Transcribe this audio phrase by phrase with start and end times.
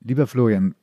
[0.00, 0.74] Lieber Florian,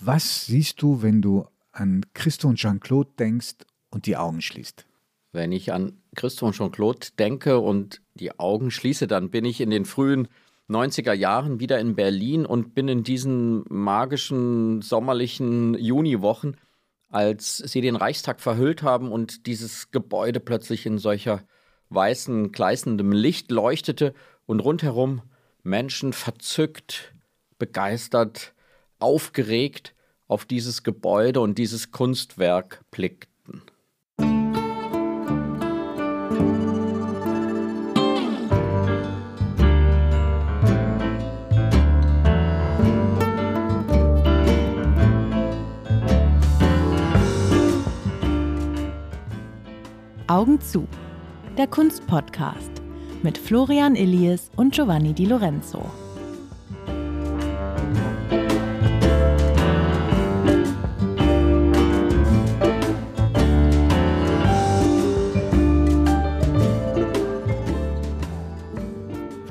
[0.00, 3.56] was siehst du, wenn du an Christo und Jean-Claude denkst
[3.90, 4.86] und die Augen schließt?
[5.32, 9.70] Wenn ich an Christo und Jean-Claude denke und die Augen schließe, dann bin ich in
[9.70, 10.28] den frühen
[10.68, 16.56] 90er Jahren wieder in Berlin und bin in diesen magischen sommerlichen Juniwochen,
[17.08, 21.42] als sie den Reichstag verhüllt haben und dieses Gebäude plötzlich in solcher
[21.88, 24.14] weißen, gleißendem Licht leuchtete
[24.46, 25.22] und rundherum
[25.62, 27.14] Menschen verzückt,
[27.58, 28.54] begeistert,
[28.98, 29.94] aufgeregt
[30.26, 33.62] auf dieses Gebäude und dieses Kunstwerk blickten.
[50.28, 50.86] Augen zu.
[51.56, 52.70] Der Kunstpodcast
[53.22, 56.07] mit Florian Illies und Giovanni Di Lorenzo.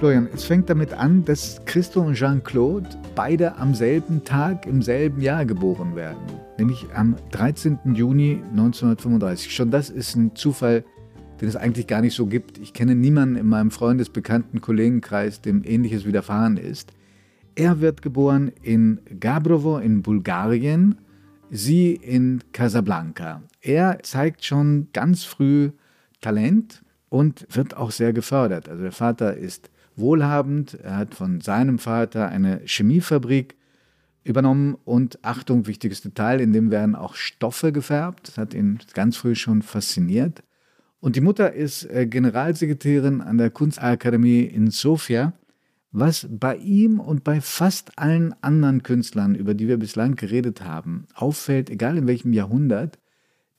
[0.08, 5.20] Florian, es fängt damit an, dass Christo und Jean-Claude beide am selben Tag im selben
[5.20, 6.22] Jahr geboren werden,
[6.58, 7.78] nämlich am 13.
[7.94, 9.54] Juni 1935.
[9.54, 10.86] Schon das ist ein Zufall,
[11.42, 12.58] den es eigentlich gar nicht so gibt.
[12.58, 16.94] Ich kenne niemanden in meinem Freundesbekannten Kollegenkreis, dem ähnliches widerfahren ist.
[17.56, 21.00] Er wird geboren in Gabrovo in Bulgarien,
[21.52, 23.42] sie in Casablanca.
[23.60, 25.72] Er zeigt schon ganz früh
[26.22, 28.70] Talent und wird auch sehr gefördert.
[28.70, 30.76] Also der Vater ist wohlhabend.
[30.82, 33.56] Er hat von seinem Vater eine Chemiefabrik
[34.24, 38.28] übernommen und Achtung, wichtiges Detail, in dem werden auch Stoffe gefärbt.
[38.28, 40.44] Das hat ihn ganz früh schon fasziniert.
[41.00, 45.34] Und die Mutter ist äh, Generalsekretärin an der Kunstakademie in Sofia,
[45.92, 51.08] was bei ihm und bei fast allen anderen Künstlern, über die wir bislang geredet haben,
[51.14, 53.00] auffällt, egal in welchem Jahrhundert,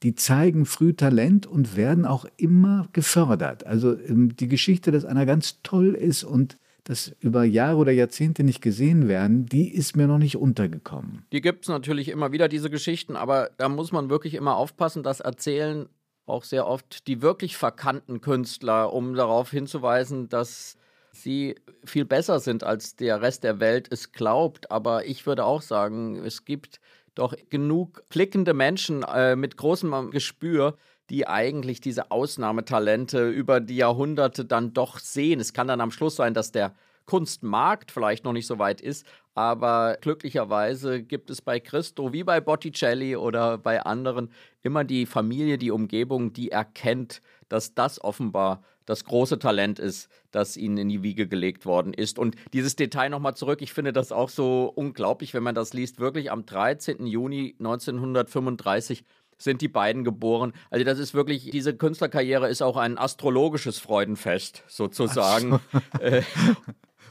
[0.03, 3.67] die zeigen früh Talent und werden auch immer gefördert.
[3.67, 8.45] Also ähm, die Geschichte, dass einer ganz toll ist und das über Jahre oder Jahrzehnte
[8.45, 11.27] nicht gesehen werden, die ist mir noch nicht untergekommen.
[11.33, 15.03] Die gibt es natürlich immer wieder, diese Geschichten, aber da muss man wirklich immer aufpassen,
[15.03, 15.87] das erzählen
[16.29, 20.77] auch sehr oft die wirklich verkannten Künstler, um darauf hinzuweisen, dass
[21.13, 24.71] sie viel besser sind, als der Rest der Welt es glaubt.
[24.71, 26.81] Aber ich würde auch sagen, es gibt
[27.19, 30.77] doch genug klickende Menschen äh, mit großem Gespür,
[31.11, 35.41] die eigentlich diese Ausnahmetalente über die Jahrhunderte dann doch sehen.
[35.41, 36.75] Es kann dann am Schluss sein, dass der
[37.07, 42.41] Kunstmarkt vielleicht noch nicht so weit ist, aber glücklicherweise gibt es bei Christo wie bei
[42.41, 44.31] Botticelli oder bei anderen
[44.63, 50.57] immer die Familie, die Umgebung, die erkennt, dass das offenbar das große Talent ist, das
[50.57, 52.19] ihnen in die Wiege gelegt worden ist.
[52.19, 56.01] Und dieses Detail nochmal zurück, ich finde das auch so unglaublich, wenn man das liest.
[56.01, 57.07] Wirklich am 13.
[57.07, 59.05] Juni 1935
[59.37, 60.55] sind die beiden geboren.
[60.71, 65.51] Also das ist wirklich, diese Künstlerkarriere ist auch ein astrologisches Freudenfest sozusagen.
[65.51, 65.61] So.
[66.01, 66.23] Äh,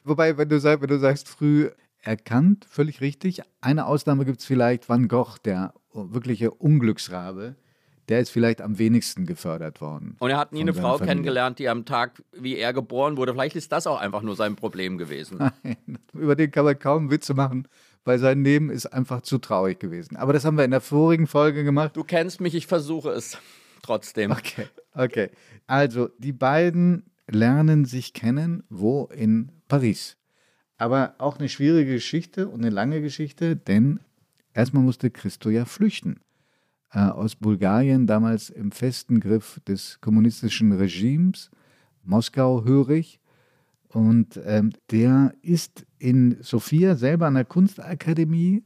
[0.03, 1.69] Wobei, wenn du, sagst, wenn du sagst früh
[2.01, 3.41] erkannt, völlig richtig.
[3.61, 7.55] Eine Ausnahme gibt es vielleicht, Van Gogh, der wirkliche Unglücksrabe
[8.09, 10.15] der ist vielleicht am wenigsten gefördert worden.
[10.19, 11.07] Und er hat nie eine Frau Familie.
[11.07, 13.33] kennengelernt, die am Tag, wie er geboren wurde.
[13.33, 15.37] Vielleicht ist das auch einfach nur sein Problem gewesen.
[15.39, 15.77] Nein,
[16.13, 17.67] über den kann man kaum Witze machen,
[18.05, 20.15] weil sein Leben ist einfach zu traurig gewesen.
[20.15, 21.95] Aber das haben wir in der vorigen Folge gemacht.
[21.95, 23.37] Du kennst mich, ich versuche es
[23.81, 24.31] trotzdem.
[24.31, 25.29] Okay, okay.
[25.67, 29.09] Also, die beiden lernen sich kennen, wo?
[29.13, 30.15] In Paris.
[30.77, 33.99] Aber auch eine schwierige Geschichte und eine lange Geschichte, denn
[34.53, 36.21] erstmal musste Christo ja flüchten
[36.93, 41.51] äh, aus Bulgarien, damals im festen Griff des kommunistischen Regimes,
[42.03, 43.19] Moskau hörig.
[43.89, 48.63] Und ähm, der ist in Sofia selber an der Kunstakademie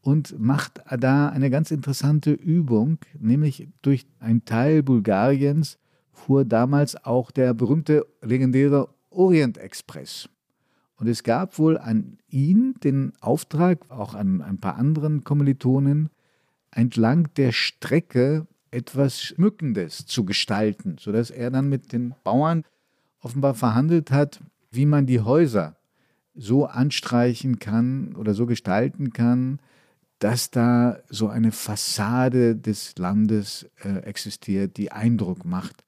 [0.00, 5.78] und macht da eine ganz interessante Übung, nämlich durch einen Teil Bulgariens
[6.12, 10.28] fuhr damals auch der berühmte legendäre Orient Express.
[10.96, 16.10] Und es gab wohl an ihn den Auftrag, auch an ein paar anderen Kommilitonen,
[16.70, 22.64] entlang der Strecke etwas Schmückendes zu gestalten, sodass er dann mit den Bauern
[23.20, 25.76] offenbar verhandelt hat, wie man die Häuser
[26.34, 29.58] so anstreichen kann oder so gestalten kann,
[30.18, 35.84] dass da so eine Fassade des Landes äh, existiert, die Eindruck macht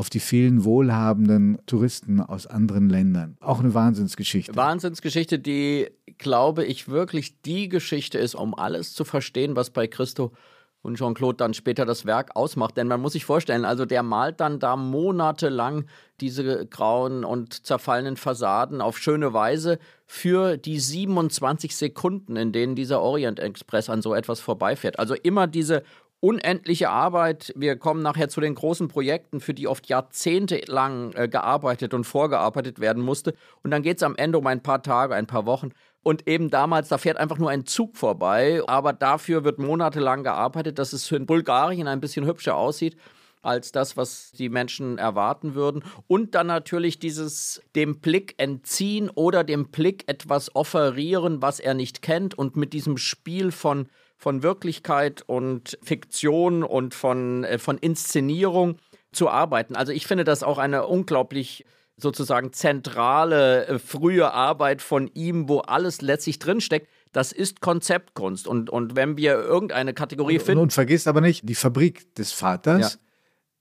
[0.00, 3.36] auf die vielen wohlhabenden Touristen aus anderen Ländern.
[3.40, 4.56] Auch eine Wahnsinnsgeschichte.
[4.56, 10.32] Wahnsinnsgeschichte, die, glaube ich, wirklich die Geschichte ist, um alles zu verstehen, was bei Christo
[10.80, 12.78] und Jean-Claude dann später das Werk ausmacht.
[12.78, 15.84] Denn man muss sich vorstellen, also der malt dann da monatelang
[16.22, 23.02] diese grauen und zerfallenen Fassaden auf schöne Weise für die 27 Sekunden, in denen dieser
[23.02, 24.98] Orient Express an so etwas vorbeifährt.
[24.98, 25.82] Also immer diese
[26.20, 27.52] unendliche Arbeit.
[27.56, 32.78] Wir kommen nachher zu den großen Projekten, für die oft jahrzehntelang äh, gearbeitet und vorgearbeitet
[32.78, 33.34] werden musste.
[33.62, 35.70] Und dann geht es am Ende um ein paar Tage, ein paar Wochen.
[36.02, 40.78] Und eben damals, da fährt einfach nur ein Zug vorbei, aber dafür wird monatelang gearbeitet,
[40.78, 42.96] dass es in Bulgarien ein bisschen hübscher aussieht
[43.42, 45.82] als das, was die Menschen erwarten würden.
[46.06, 52.02] Und dann natürlich dieses dem Blick entziehen oder dem Blick etwas offerieren, was er nicht
[52.02, 52.36] kennt.
[52.36, 53.88] Und mit diesem Spiel von,
[54.20, 58.76] von Wirklichkeit und Fiktion und von, äh, von Inszenierung
[59.12, 59.74] zu arbeiten.
[59.74, 61.64] Also ich finde das auch eine unglaublich
[61.96, 66.86] sozusagen zentrale äh, frühe Arbeit von ihm, wo alles letztlich drinsteckt.
[67.12, 68.46] Das ist Konzeptkunst.
[68.46, 70.62] Und, und wenn wir irgendeine Kategorie und, finden.
[70.62, 72.98] Und, vergiss aber nicht die Fabrik des Vaters,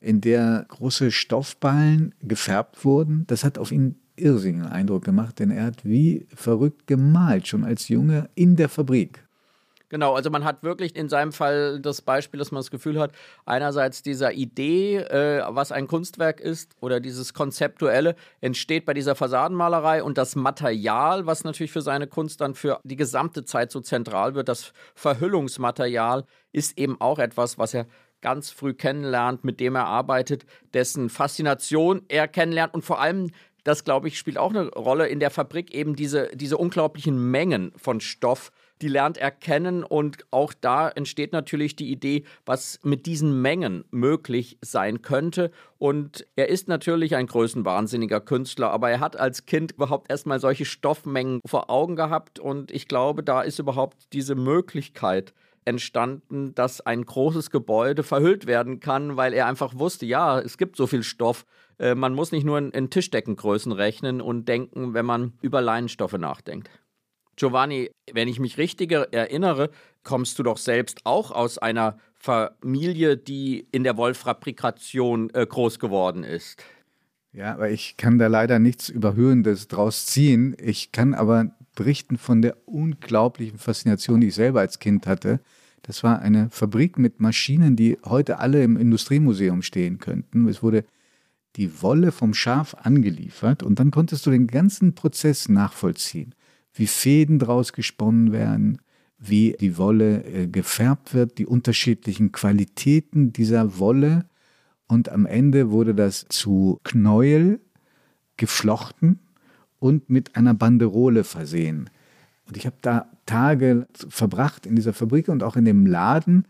[0.02, 0.08] ja.
[0.10, 3.24] in der große Stoffballen gefärbt wurden.
[3.28, 7.88] Das hat auf ihn irrsinnigen Eindruck gemacht, denn er hat wie verrückt gemalt, schon als
[7.88, 9.29] Junge in der Fabrik.
[9.90, 13.12] Genau, also man hat wirklich in seinem Fall das Beispiel, dass man das Gefühl hat,
[13.46, 20.04] einerseits dieser Idee, äh, was ein Kunstwerk ist, oder dieses Konzeptuelle, entsteht bei dieser Fassadenmalerei
[20.04, 24.36] und das Material, was natürlich für seine Kunst dann für die gesamte Zeit so zentral
[24.36, 27.88] wird, das Verhüllungsmaterial, ist eben auch etwas, was er
[28.22, 33.32] ganz früh kennenlernt, mit dem er arbeitet, dessen Faszination er kennenlernt und vor allem
[33.64, 37.72] das, glaube ich, spielt auch eine Rolle in der Fabrik, eben diese, diese unglaublichen Mengen
[37.76, 43.06] von Stoff, die lernt er kennen und auch da entsteht natürlich die Idee, was mit
[43.06, 45.52] diesen Mengen möglich sein könnte.
[45.78, 50.66] Und er ist natürlich ein größenwahnsinniger Künstler, aber er hat als Kind überhaupt erstmal solche
[50.66, 55.34] Stoffmengen vor Augen gehabt und ich glaube, da ist überhaupt diese Möglichkeit
[55.66, 60.76] entstanden, dass ein großes Gebäude verhüllt werden kann, weil er einfach wusste, ja, es gibt
[60.76, 61.46] so viel Stoff.
[61.78, 66.18] Äh, man muss nicht nur in, in Tischdeckengrößen rechnen und denken, wenn man über Leinenstoffe
[66.18, 66.70] nachdenkt.
[67.40, 69.72] Giovanni, wenn ich mich richtig erinnere,
[70.04, 76.24] kommst du doch selbst auch aus einer Familie, die in der Wollfabrikation äh, groß geworden
[76.24, 76.62] ist.
[77.32, 80.56] Ja, aber ich kann da leider nichts Überhöhendes draus ziehen.
[80.60, 85.40] Ich kann aber berichten von der unglaublichen Faszination, die ich selber als Kind hatte.
[85.84, 90.48] Das war eine Fabrik mit Maschinen, die heute alle im Industriemuseum stehen könnten.
[90.50, 90.84] Es wurde
[91.56, 96.36] die Wolle vom Schaf angeliefert und dann konntest du den ganzen Prozess nachvollziehen
[96.74, 98.80] wie Fäden draus gesponnen werden,
[99.18, 104.26] wie die Wolle äh, gefärbt wird, die unterschiedlichen Qualitäten dieser Wolle.
[104.88, 107.60] Und am Ende wurde das zu Knäuel
[108.38, 109.20] geflochten
[109.78, 111.90] und mit einer Banderole versehen.
[112.48, 116.46] Und ich habe da Tage verbracht in dieser Fabrik und auch in dem Laden,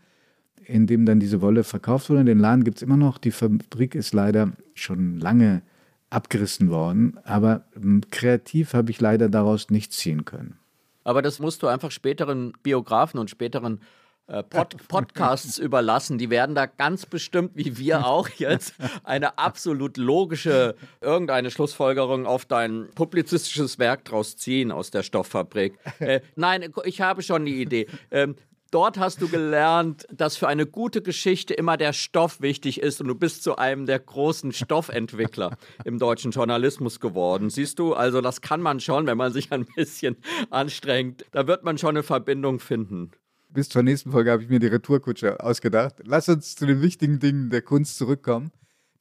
[0.64, 2.24] in dem dann diese Wolle verkauft wurde.
[2.24, 3.18] Den Laden gibt es immer noch.
[3.18, 5.62] Die Fabrik ist leider schon lange
[6.10, 7.18] abgerissen worden.
[7.24, 10.58] Aber ähm, kreativ habe ich leider daraus nichts ziehen können.
[11.04, 13.80] Aber das musst du einfach späteren Biografen und späteren
[14.26, 16.18] äh, Pod Podcasts überlassen.
[16.18, 22.44] Die werden da ganz bestimmt, wie wir auch jetzt, eine absolut logische, irgendeine Schlussfolgerung auf
[22.44, 25.78] dein publizistisches Werk draus ziehen aus der Stofffabrik.
[25.98, 27.86] Äh, nein, ich habe schon die Idee.
[28.10, 28.36] Ähm,
[28.70, 33.08] Dort hast du gelernt, dass für eine gute Geschichte immer der Stoff wichtig ist und
[33.08, 37.50] du bist zu einem der großen Stoffentwickler im deutschen Journalismus geworden.
[37.50, 40.18] Siehst du, also das kann man schon, wenn man sich ein bisschen
[40.50, 41.24] anstrengt.
[41.32, 43.10] Da wird man schon eine Verbindung finden.
[43.48, 45.96] Bis zur nächsten Folge habe ich mir die Retourkutsche ausgedacht.
[46.04, 48.52] Lass uns zu den wichtigen Dingen der Kunst zurückkommen.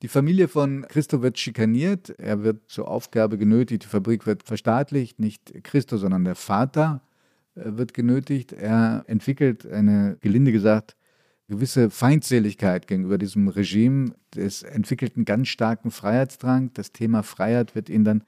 [0.02, 2.10] Die Familie von Christo wird schikaniert.
[2.18, 3.84] Er wird zur Aufgabe genötigt.
[3.84, 5.20] Die Fabrik wird verstaatlicht.
[5.20, 7.04] Nicht Christo, sondern der Vater
[7.64, 8.54] wird genötigt.
[8.54, 10.96] Er entwickelt eine, gelinde gesagt,
[11.48, 14.14] gewisse Feindseligkeit gegenüber diesem Regime.
[14.36, 16.72] Es entwickelt einen ganz starken Freiheitsdrang.
[16.74, 18.24] Das Thema Freiheit wird ihn dann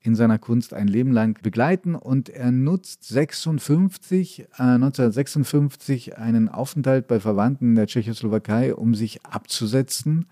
[0.00, 7.08] in seiner Kunst ein Leben lang begleiten und er nutzt 56, äh, 1956 einen Aufenthalt
[7.08, 10.26] bei Verwandten in der Tschechoslowakei, um sich abzusetzen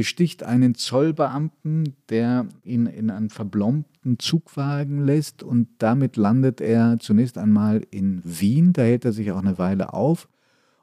[0.00, 7.36] besticht einen Zollbeamten, der ihn in einen verblombten Zugwagen lässt und damit landet er zunächst
[7.36, 10.26] einmal in Wien, da hält er sich auch eine Weile auf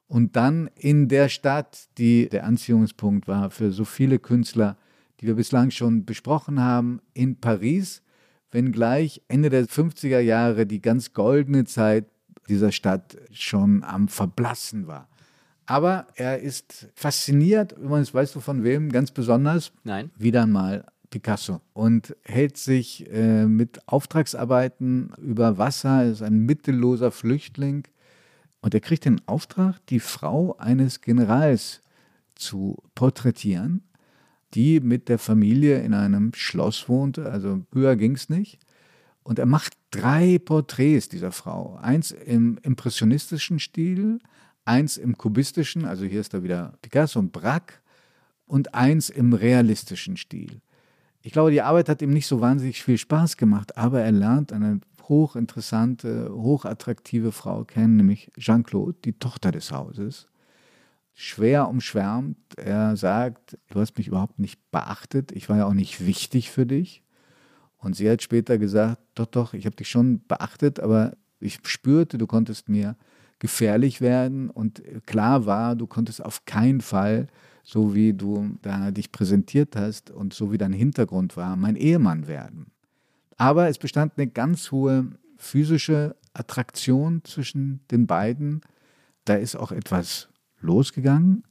[0.07, 4.77] und dann in der Stadt, die der Anziehungspunkt war für so viele Künstler,
[5.19, 8.03] die wir bislang schon besprochen haben, in Paris,
[8.51, 12.05] wenngleich Ende der 50er Jahre die ganz goldene Zeit
[12.49, 15.09] dieser Stadt schon am Verblassen war.
[15.67, 19.73] Aber er ist fasziniert, übrigens weißt du von wem ganz besonders?
[19.83, 20.11] Nein.
[20.17, 27.87] Wieder mal Picasso und hält sich äh, mit Auftragsarbeiten über Wasser, ist ein mittelloser Flüchtling
[28.61, 31.81] Und er kriegt den Auftrag, die Frau eines Generals
[32.35, 33.83] zu porträtieren,
[34.53, 38.59] die mit der Familie in einem Schloss wohnte, also höher ging es nicht.
[39.23, 41.75] Und er macht drei Porträts dieser Frau.
[41.81, 44.19] Eins im impressionistischen Stil,
[44.67, 47.75] eins im kubistischen, also hier ist da wieder Picasso und Braque,
[48.45, 50.61] und eins im realistischen Stil.
[51.21, 54.53] Ich glaube, die Arbeit hat ihm nicht so wahnsinnig viel Spaß gemacht, aber er lernt
[54.53, 60.27] eine hochinteressante, hochattraktive Frau kennen, nämlich Jean-Claude, die Tochter des Hauses.
[61.13, 62.37] Schwer umschwärmt.
[62.57, 66.65] Er sagt, du hast mich überhaupt nicht beachtet, ich war ja auch nicht wichtig für
[66.65, 67.03] dich.
[67.77, 72.17] Und sie hat später gesagt, doch, doch, ich habe dich schon beachtet, aber ich spürte,
[72.17, 72.95] du konntest mir
[73.39, 77.27] gefährlich werden und klar war, du konntest auf keinen Fall,
[77.63, 82.27] so wie du da dich präsentiert hast und so wie dein Hintergrund war, mein Ehemann
[82.27, 82.67] werden.
[83.37, 88.61] Aber es bestand eine ganz hohe physische Attraktion zwischen den beiden.
[89.25, 90.29] Da ist auch etwas
[90.59, 91.43] losgegangen.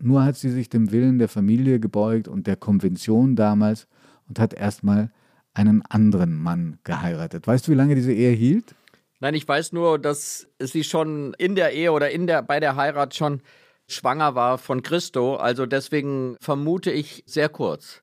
[0.00, 3.86] Nur hat sie sich dem Willen der Familie gebeugt und der Konvention damals
[4.28, 5.12] und hat erstmal
[5.54, 7.46] einen anderen Mann geheiratet.
[7.46, 8.74] Weißt du, wie lange diese Ehe hielt?
[9.22, 12.74] Nein, ich weiß nur, dass sie schon in der Ehe oder in der, bei der
[12.74, 13.40] Heirat schon
[13.86, 15.36] schwanger war von Christo.
[15.36, 18.02] Also deswegen vermute ich sehr kurz.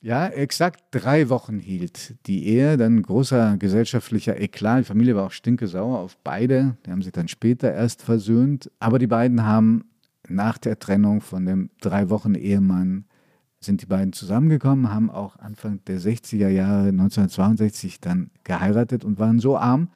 [0.00, 4.80] Ja, exakt drei Wochen hielt die Ehe, dann großer gesellschaftlicher Eklat.
[4.80, 6.76] Die Familie war auch stinkesauer auf beide.
[6.84, 8.68] Die haben sich dann später erst versöhnt.
[8.80, 9.84] Aber die beiden haben
[10.26, 13.04] nach der Trennung von dem drei Wochen Ehemann
[13.60, 19.38] sind die beiden zusammengekommen, haben auch Anfang der 60er Jahre 1962 dann geheiratet und waren
[19.38, 19.90] so arm,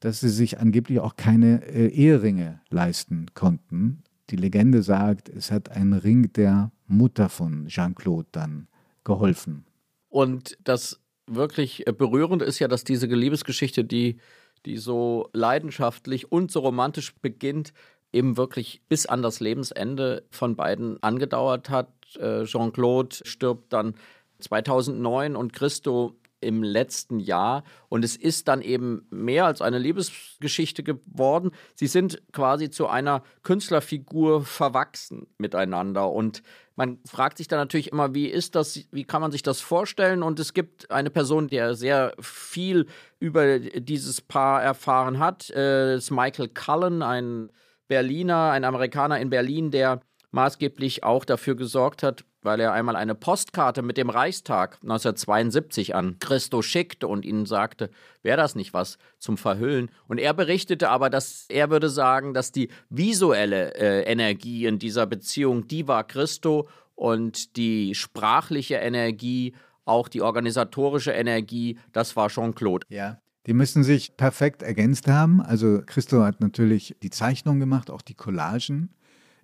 [0.00, 4.02] dass sie sich angeblich auch keine äh, Eheringe leisten konnten.
[4.30, 8.68] Die Legende sagt, es hat ein Ring der Mutter von Jean-Claude dann
[9.04, 9.64] geholfen.
[10.08, 14.18] Und das wirklich äh, berührende ist ja, dass diese Liebesgeschichte, die,
[14.66, 17.72] die so leidenschaftlich und so romantisch beginnt,
[18.12, 21.92] eben wirklich bis an das Lebensende von beiden angedauert hat.
[22.18, 23.94] Äh, Jean-Claude stirbt dann
[24.40, 27.64] 2009 und Christo im letzten Jahr.
[27.88, 31.50] Und es ist dann eben mehr als eine Liebesgeschichte geworden.
[31.74, 36.10] Sie sind quasi zu einer Künstlerfigur verwachsen miteinander.
[36.10, 36.42] Und
[36.76, 40.22] man fragt sich dann natürlich immer, wie ist das, wie kann man sich das vorstellen?
[40.22, 42.86] Und es gibt eine Person, der sehr viel
[43.18, 45.50] über dieses Paar erfahren hat.
[45.50, 47.50] Das ist Michael Cullen, ein
[47.86, 53.14] Berliner, ein Amerikaner in Berlin, der maßgeblich auch dafür gesorgt hat, weil er einmal eine
[53.14, 57.90] Postkarte mit dem Reichstag 1972 an Christo schickte und ihnen sagte,
[58.22, 59.90] wäre das nicht was zum Verhüllen.
[60.08, 65.06] Und er berichtete aber, dass er würde sagen, dass die visuelle äh, Energie in dieser
[65.06, 69.54] Beziehung, die war Christo und die sprachliche Energie,
[69.84, 72.86] auch die organisatorische Energie, das war Jean-Claude.
[72.88, 73.20] Ja.
[73.46, 75.40] Die müssen sich perfekt ergänzt haben.
[75.40, 78.90] Also Christo hat natürlich die Zeichnung gemacht, auch die Collagen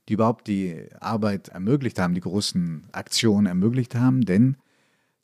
[0.08, 4.56] die überhaupt die Arbeit ermöglicht haben, die großen Aktionen ermöglicht haben, denn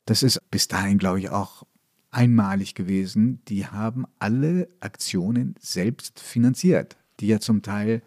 [0.05, 1.63] das ist bis dahin, glaube ich, auch
[2.11, 3.41] einmalig gewesen.
[3.47, 8.01] Die haben alle Aktionen selbst finanziert, die ja zum Teil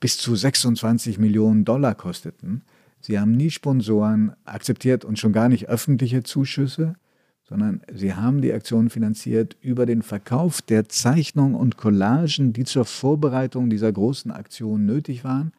[0.00, 2.62] bis zu 26 Millionen Dollar kosteten.
[3.00, 6.94] Sie haben nie Sponsoren akzeptiert und schon gar nicht öffentliche Zuschüsse,
[7.44, 12.84] sondern sie haben die Aktionen finanziert über den Verkauf der Zeichnungen und Collagen, die zur
[12.84, 15.52] Vorbereitung dieser großen Aktion nötig waren.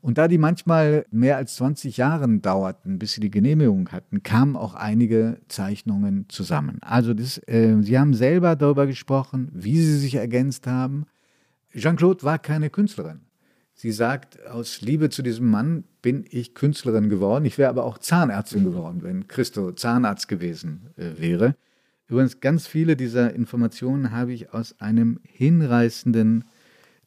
[0.00, 4.54] Und da die manchmal mehr als 20 Jahre dauerten, bis sie die Genehmigung hatten, kamen
[4.56, 6.78] auch einige Zeichnungen zusammen.
[6.82, 11.06] Also das, äh, Sie haben selber darüber gesprochen, wie Sie sich ergänzt haben.
[11.74, 13.20] Jean-Claude war keine Künstlerin.
[13.74, 17.44] Sie sagt, aus Liebe zu diesem Mann bin ich Künstlerin geworden.
[17.44, 21.56] Ich wäre aber auch Zahnärztin geworden, wenn Christo Zahnarzt gewesen äh, wäre.
[22.08, 26.44] Übrigens, ganz viele dieser Informationen habe ich aus einem hinreißenden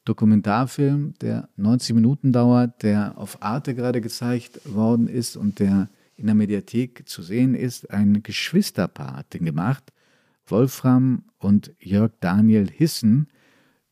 [0.05, 6.25] Dokumentarfilm, der 90 Minuten dauert, der auf Arte gerade gezeigt worden ist und der in
[6.25, 7.89] der Mediathek zu sehen ist.
[7.91, 9.93] Ein Geschwisterpaar hat den gemacht,
[10.45, 13.27] Wolfram und Jörg Daniel Hissen.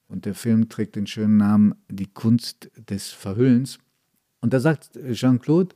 [0.07, 3.79] Und der Film trägt den schönen Namen Die Kunst des Verhüllens.
[4.41, 5.75] Und da sagt Jean-Claude,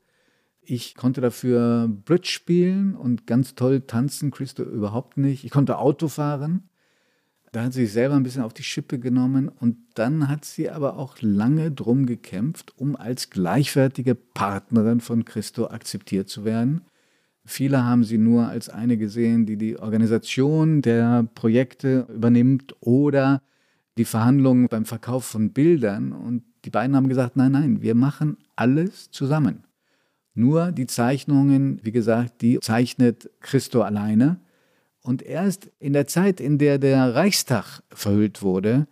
[0.61, 5.43] ich konnte dafür Bridge spielen und ganz toll tanzen, Christo überhaupt nicht.
[5.43, 6.69] Ich konnte Auto fahren.
[7.51, 10.69] Da hat sie sich selber ein bisschen auf die Schippe genommen und dann hat sie
[10.69, 16.81] aber auch lange drum gekämpft, um als gleichwertige Partnerin von Christo akzeptiert zu werden.
[17.43, 23.41] Viele haben sie nur als eine gesehen, die die Organisation der Projekte übernimmt oder
[23.97, 26.13] die Verhandlungen beim Verkauf von Bildern.
[26.13, 29.63] Und die beiden haben gesagt, nein, nein, wir machen alles zusammen.
[30.33, 34.39] Nur die Zeichnungen, wie gesagt, die zeichnet Christo alleine.
[35.03, 38.87] Und erst in der Zeit, in der der Reichstag verhüllt wurde,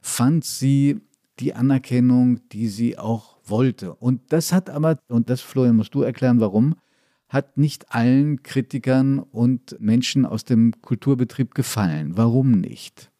[0.00, 1.00] fand sie
[1.40, 3.94] die Anerkennung, die sie auch wollte.
[3.94, 6.74] Und das hat aber, und das, Florian, musst du erklären, warum,
[7.28, 12.16] hat nicht allen Kritikern und Menschen aus dem Kulturbetrieb gefallen.
[12.16, 13.10] Warum nicht?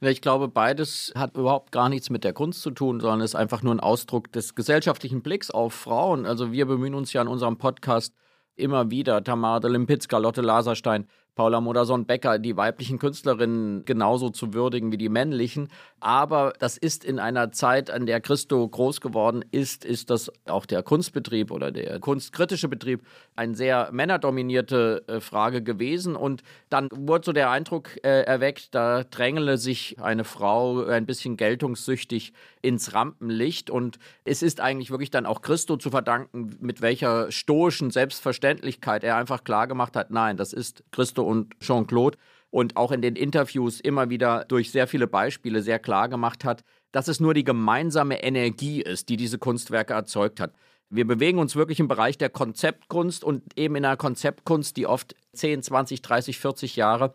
[0.00, 3.62] Ich glaube, beides hat überhaupt gar nichts mit der Kunst zu tun, sondern ist einfach
[3.62, 6.26] nur ein Ausdruck des gesellschaftlichen Blicks auf Frauen.
[6.26, 8.14] Also wir bemühen uns ja in unserem Podcast
[8.56, 14.92] immer wieder, Tamara de Limpitzka, Lotte Laserstein, Paula Modersohn-Becker, die weiblichen Künstlerinnen genauso zu würdigen
[14.92, 15.68] wie die männlichen.
[16.00, 20.66] Aber das ist in einer Zeit, an der Christo groß geworden ist, ist das auch
[20.66, 23.02] der Kunstbetrieb oder der kunstkritische Betrieb
[23.34, 26.16] eine sehr männerdominierte äh, Frage gewesen.
[26.16, 31.36] Und dann wurde so der Eindruck äh, erweckt, da drängele sich eine Frau ein bisschen
[31.36, 33.70] geltungssüchtig ins Rampenlicht.
[33.70, 39.16] Und es ist eigentlich wirklich dann auch Christo zu verdanken, mit welcher stoischen Selbstverständlichkeit er
[39.16, 42.18] einfach klargemacht hat, nein, das ist Christo und Jean-Claude
[42.50, 46.64] und auch in den Interviews immer wieder durch sehr viele Beispiele sehr klar gemacht hat,
[46.92, 50.52] dass es nur die gemeinsame Energie ist, die diese Kunstwerke erzeugt hat.
[50.90, 55.16] Wir bewegen uns wirklich im Bereich der Konzeptkunst und eben in einer Konzeptkunst, die oft
[55.32, 57.14] 10, 20, 30, 40 Jahre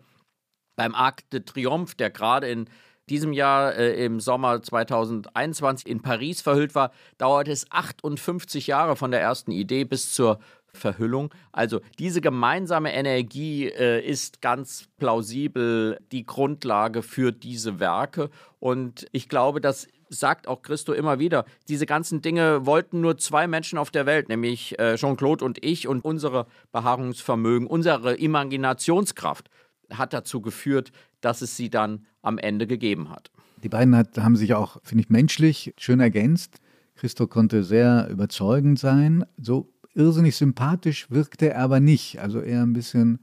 [0.76, 2.68] beim Arc de Triomphe, der gerade in
[3.10, 9.12] diesem Jahr äh, im Sommer 2021 in Paris verhüllt war, dauerte es 58 Jahre von
[9.12, 10.40] der ersten Idee bis zur
[10.77, 11.34] Verhüllung.
[11.51, 18.29] Also diese gemeinsame Energie äh, ist ganz plausibel die Grundlage für diese Werke.
[18.60, 23.48] Und ich glaube, das sagt auch Christo immer wieder, diese ganzen Dinge wollten nur zwei
[23.48, 29.50] Menschen auf der Welt, nämlich äh, Jean-Claude und ich und unsere Beharrungsvermögen, unsere Imaginationskraft
[29.91, 30.91] hat dazu geführt,
[31.22, 33.31] dass es sie dann am Ende gegeben hat.
[33.63, 36.60] Die beiden hat, haben sich auch, finde ich, menschlich schön ergänzt.
[36.96, 42.20] Christo konnte sehr überzeugend sein, so irrsinnig sympathisch wirkte er aber nicht.
[42.20, 43.20] Also eher ein bisschen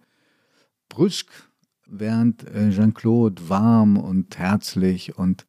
[0.88, 1.30] brüsk,
[1.86, 5.46] während äh, Jean-Claude warm und herzlich und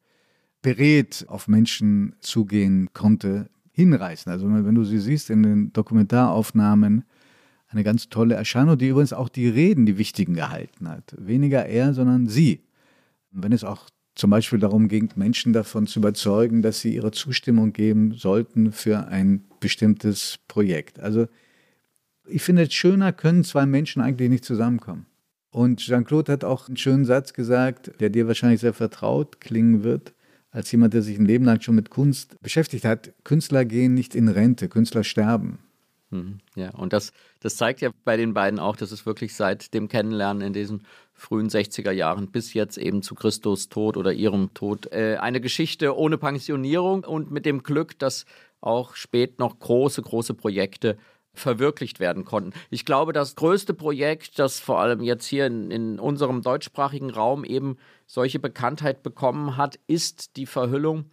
[0.62, 4.30] beredt auf Menschen zugehen konnte, hinreißen.
[4.32, 7.04] Also wenn du sie siehst in den Dokumentaraufnahmen,
[7.68, 11.14] eine ganz tolle Erscheinung, die übrigens auch die Reden, die wichtigen gehalten hat.
[11.18, 12.62] Weniger er, sondern sie.
[13.32, 17.72] wenn es auch zum Beispiel darum ging, Menschen davon zu überzeugen, dass sie ihre Zustimmung
[17.74, 21.00] geben sollten für ein bestimmtes Projekt.
[21.00, 21.26] Also
[22.24, 25.06] ich finde, schöner können zwei Menschen eigentlich nicht zusammenkommen.
[25.50, 30.14] Und Jean-Claude hat auch einen schönen Satz gesagt, der dir wahrscheinlich sehr vertraut klingen wird,
[30.52, 33.12] als jemand, der sich ein Leben lang schon mit Kunst beschäftigt hat.
[33.24, 35.58] Künstler gehen nicht in Rente, Künstler sterben.
[36.10, 36.38] Mhm.
[36.54, 39.88] Ja, und das, das zeigt ja bei den beiden auch, dass es wirklich seit dem
[39.88, 44.92] Kennenlernen in diesen frühen 60er Jahren bis jetzt eben zu Christus Tod oder ihrem Tod
[44.92, 48.26] äh, eine Geschichte ohne Pensionierung und mit dem Glück, dass
[48.60, 50.96] auch spät noch große, große Projekte
[51.34, 52.52] verwirklicht werden konnten.
[52.70, 57.44] Ich glaube, das größte Projekt, das vor allem jetzt hier in, in unserem deutschsprachigen Raum
[57.44, 61.04] eben solche Bekanntheit bekommen hat, ist die Verhüllung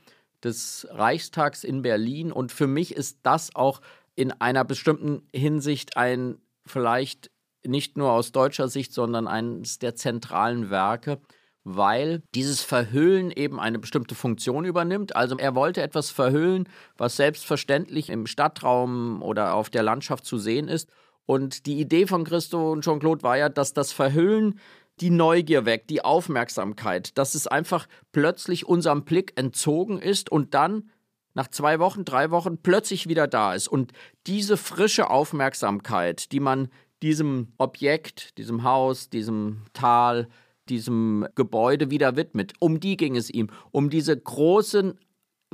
[0.43, 2.31] des Reichstags in Berlin.
[2.31, 3.81] Und für mich ist das auch
[4.15, 7.31] in einer bestimmten Hinsicht ein vielleicht
[7.65, 11.19] nicht nur aus deutscher Sicht, sondern eines der zentralen Werke,
[11.63, 15.15] weil dieses Verhüllen eben eine bestimmte Funktion übernimmt.
[15.15, 20.67] Also er wollte etwas verhüllen, was selbstverständlich im Stadtraum oder auf der Landschaft zu sehen
[20.67, 20.89] ist.
[21.25, 24.59] Und die Idee von Christo und Jean-Claude war ja, dass das Verhüllen
[24.99, 30.89] die Neugier weckt, die Aufmerksamkeit, dass es einfach plötzlich unserem Blick entzogen ist und dann
[31.33, 33.67] nach zwei Wochen, drei Wochen plötzlich wieder da ist.
[33.67, 33.91] Und
[34.27, 36.69] diese frische Aufmerksamkeit, die man
[37.01, 40.27] diesem Objekt, diesem Haus, diesem Tal,
[40.69, 42.53] diesem Gebäude wieder widmet.
[42.59, 44.97] Um die ging es ihm, um diese großen,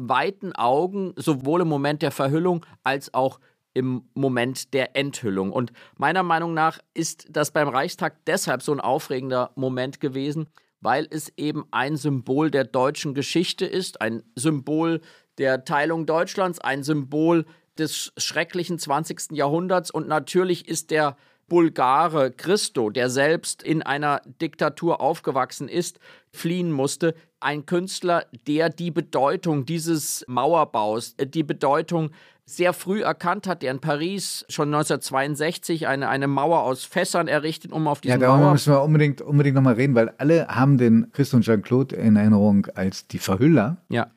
[0.02, 3.40] weiten Augen, sowohl im Moment der Verhüllung als auch
[3.74, 5.52] im Moment der Enthüllung.
[5.52, 10.48] Und meiner Meinung nach ist das beim Reichstag deshalb so ein aufregender Moment gewesen,
[10.82, 15.02] weil es eben ein Symbol der deutschen Geschichte ist, ein Symbol
[15.38, 17.46] der Teilung Deutschlands, ein Symbol
[17.78, 19.32] des schrecklichen 20.
[19.32, 21.16] Jahrhunderts und natürlich ist der
[21.50, 26.00] Bulgare Christo, der selbst in einer Diktatur aufgewachsen ist,
[26.32, 27.16] fliehen musste.
[27.40, 32.12] Ein Künstler, der die Bedeutung dieses Mauerbaus, äh, die Bedeutung
[32.46, 37.72] sehr früh erkannt hat, der in Paris schon 1962 eine, eine Mauer aus Fässern errichtet,
[37.72, 38.52] um auf diese ja, darüber Mauer...
[38.54, 42.66] müssen wir unbedingt, unbedingt nochmal reden, weil alle haben den Christo und Jean-Claude in Erinnerung
[42.74, 43.78] als die Verhüller.
[43.90, 44.08] Ja.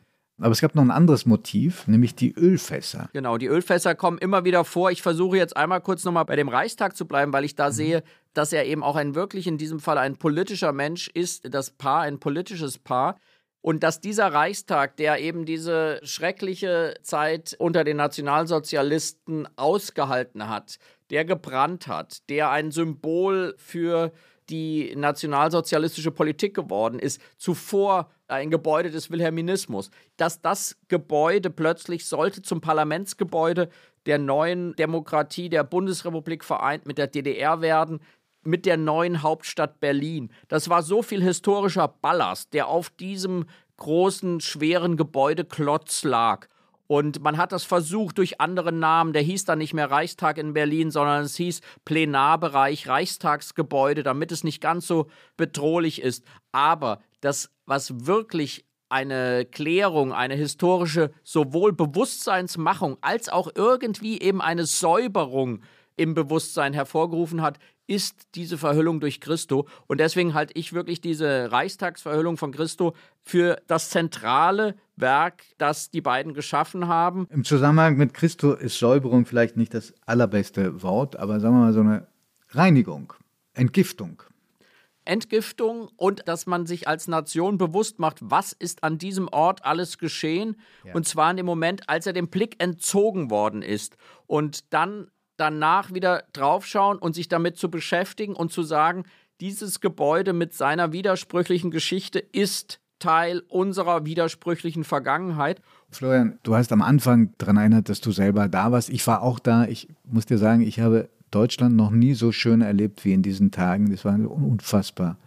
[0.42, 3.08] Aber es gab noch ein anderes Motiv, nämlich die Ölfässer.
[3.12, 4.90] Genau, die Ölfässer kommen immer wieder vor.
[4.90, 7.72] Ich versuche jetzt einmal kurz nochmal bei dem Reichstag zu bleiben, weil ich da mhm.
[7.72, 8.02] sehe,
[8.34, 12.02] dass er eben auch ein wirklich in diesem Fall ein politischer Mensch ist, das Paar,
[12.02, 13.18] ein politisches Paar.
[13.60, 21.24] Und dass dieser Reichstag, der eben diese schreckliche Zeit unter den Nationalsozialisten ausgehalten hat, der
[21.24, 24.10] gebrannt hat, der ein Symbol für
[24.48, 29.90] die nationalsozialistische Politik geworden ist, zuvor ein Gebäude des Wilhelminismus.
[30.16, 33.68] Dass das Gebäude plötzlich sollte zum Parlamentsgebäude
[34.06, 38.00] der neuen Demokratie der Bundesrepublik vereint mit der DDR werden,
[38.42, 40.32] mit der neuen Hauptstadt Berlin.
[40.48, 46.48] Das war so viel historischer Ballast, der auf diesem großen, schweren Gebäudeklotz lag.
[46.88, 49.12] Und man hat das versucht durch andere Namen.
[49.12, 54.44] Der hieß dann nicht mehr Reichstag in Berlin, sondern es hieß Plenarbereich Reichstagsgebäude, damit es
[54.44, 56.24] nicht ganz so bedrohlich ist.
[56.50, 64.66] Aber das, was wirklich eine Klärung, eine historische sowohl Bewusstseinsmachung als auch irgendwie eben eine
[64.66, 65.62] Säuberung
[65.96, 69.66] im Bewusstsein hervorgerufen hat, ist diese Verhüllung durch Christo.
[69.86, 76.00] Und deswegen halte ich wirklich diese Reichstagsverhüllung von Christo für das zentrale Werk, das die
[76.00, 77.26] beiden geschaffen haben.
[77.30, 81.72] Im Zusammenhang mit Christo ist Säuberung vielleicht nicht das allerbeste Wort, aber sagen wir mal
[81.72, 82.06] so eine
[82.50, 83.12] Reinigung,
[83.54, 84.22] Entgiftung.
[85.04, 89.98] Entgiftung und dass man sich als Nation bewusst macht, was ist an diesem Ort alles
[89.98, 90.56] geschehen.
[90.84, 90.94] Ja.
[90.94, 93.96] Und zwar in dem Moment, als er dem Blick entzogen worden ist.
[94.26, 99.04] Und dann danach wieder draufschauen und sich damit zu beschäftigen und zu sagen,
[99.40, 105.60] dieses Gebäude mit seiner widersprüchlichen Geschichte ist Teil unserer widersprüchlichen Vergangenheit.
[105.90, 108.90] Florian, du hast am Anfang daran erinnert, dass du selber da warst.
[108.90, 109.64] Ich war auch da.
[109.64, 113.50] Ich muss dir sagen, ich habe Deutschland noch nie so schön erlebt wie in diesen
[113.50, 113.90] Tagen.
[113.90, 115.18] Das war eine unfassbar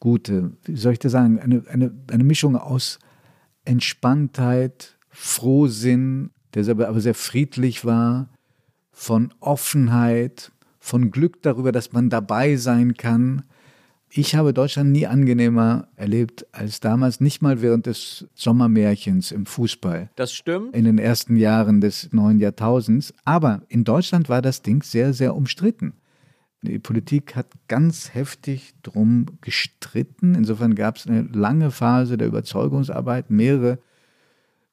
[0.00, 2.98] gute, wie soll ich dir sagen, eine, eine, eine Mischung aus
[3.64, 8.28] Entspanntheit, Frohsinn, der aber sehr friedlich war,
[8.90, 13.42] von Offenheit, von Glück darüber, dass man dabei sein kann.
[14.12, 20.10] Ich habe Deutschland nie angenehmer erlebt als damals, nicht mal während des Sommermärchens im Fußball.
[20.16, 20.74] Das stimmt.
[20.74, 23.14] In den ersten Jahren des neuen Jahrtausends.
[23.24, 25.92] Aber in Deutschland war das Ding sehr, sehr umstritten.
[26.62, 30.34] Die Politik hat ganz heftig drum gestritten.
[30.34, 33.78] Insofern gab es eine lange Phase der Überzeugungsarbeit, mehrere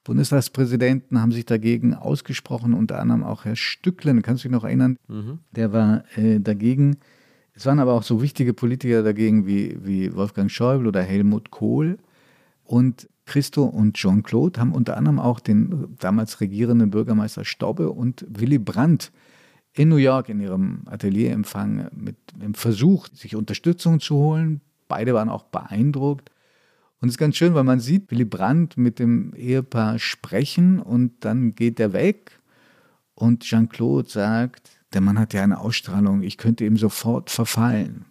[0.04, 4.98] Bundestagspräsidenten haben sich dagegen ausgesprochen, unter anderem auch Herr Stücklen, kannst du dich noch erinnern?
[5.10, 5.40] Mhm.
[5.52, 6.96] Der war äh, dagegen.
[7.58, 11.98] Es waren aber auch so wichtige Politiker dagegen wie, wie Wolfgang Schäuble oder Helmut Kohl.
[12.64, 18.60] Und Christo und Jean-Claude haben unter anderem auch den damals regierenden Bürgermeister Staube und Willy
[18.60, 19.12] Brandt
[19.74, 24.62] in New York in ihrem Atelier empfangen, mit dem Versuch, sich Unterstützung zu holen.
[24.88, 26.30] Beide waren auch beeindruckt.
[27.02, 31.26] Und es ist ganz schön, weil man sieht Willy Brandt mit dem Ehepaar sprechen und
[31.26, 32.40] dann geht er weg
[33.16, 38.06] und Jean-Claude sagt, der Mann hat ja eine Ausstrahlung, ich könnte ihm sofort verfallen.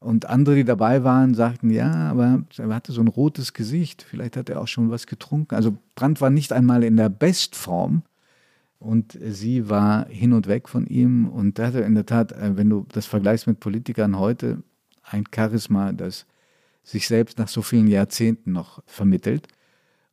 [0.00, 4.38] Und andere, die dabei waren, sagten, ja, aber er hatte so ein rotes Gesicht, vielleicht
[4.38, 5.54] hat er auch schon was getrunken.
[5.54, 8.02] Also Brandt war nicht einmal in der Bestform
[8.78, 12.56] und sie war hin und weg von ihm und da hatte in der Tat, äh,
[12.56, 14.62] wenn du das vergleichst mit Politikern heute,
[15.02, 16.24] ein Charisma, das
[16.82, 19.48] sich selbst nach so vielen Jahrzehnten noch vermittelt.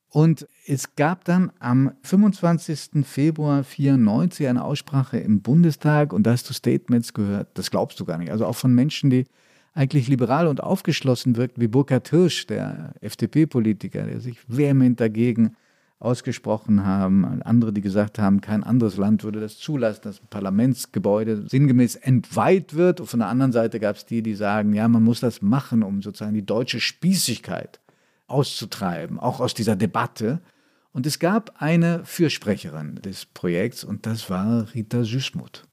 [0.09, 3.05] Und es gab dann am 25.
[3.05, 8.05] Februar 1994 eine Aussprache im Bundestag und da hast du Statements gehört, das glaubst du
[8.05, 8.31] gar nicht.
[8.31, 9.25] Also auch von Menschen, die
[9.73, 15.55] eigentlich liberal und aufgeschlossen wirken, wie Burkhard Hirsch, der FDP-Politiker, der sich vehement dagegen
[15.99, 21.47] ausgesprochen haben, andere, die gesagt haben, kein anderes Land würde das zulassen, dass ein Parlamentsgebäude
[21.47, 22.99] sinngemäß entweiht wird.
[23.01, 25.83] Und von der anderen Seite gab es die, die sagen, ja, man muss das machen,
[25.83, 27.79] um sozusagen die deutsche Spießigkeit
[28.27, 30.41] auszutreiben, auch aus dieser Debatte.
[30.93, 35.67] Und es gab eine Fürsprecherin des Projekts und das war Rita Süßmuth.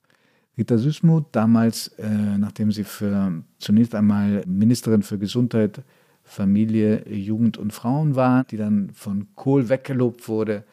[0.56, 5.82] Rita Süßmuth, damals, äh, nachdem sie für zunächst einmal Ministerin für Gesundheit
[6.24, 10.64] Familie, Jugend und Frauen war, die dann von Kohl weggelobt wurde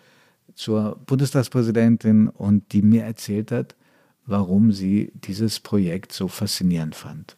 [0.53, 3.75] zur Bundestagspräsidentin und die mir erzählt hat,
[4.25, 7.37] warum sie dieses Projekt so faszinierend fand.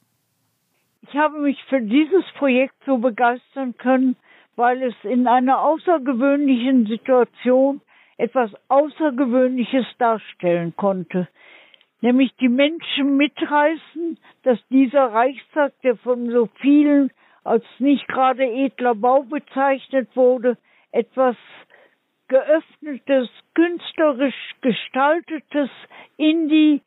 [1.01, 4.15] Ich habe mich für dieses Projekt so begeistern können,
[4.55, 7.81] weil es in einer außergewöhnlichen Situation
[8.17, 11.27] etwas Außergewöhnliches darstellen konnte,
[12.01, 17.11] nämlich die Menschen mitreißen, dass dieser Reichstag, der von so vielen
[17.43, 20.57] als nicht gerade edler Bau bezeichnet wurde,
[20.91, 21.35] etwas
[22.27, 25.69] geöffnetes, künstlerisch gestaltetes
[26.17, 26.81] in die,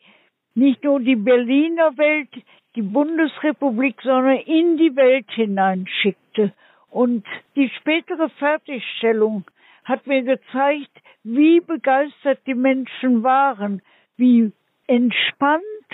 [0.55, 2.31] nicht nur die Berliner Welt,
[2.75, 6.53] die Bundesrepublik, sondern in die Welt hineinschickte.
[6.97, 9.45] Und die spätere Fertigstellung
[9.85, 13.83] hat mir gezeigt, wie begeistert die Menschen waren,
[14.17, 14.51] wie
[14.87, 15.93] entspannt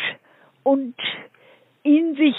[0.62, 0.95] und
[1.83, 2.37] in sich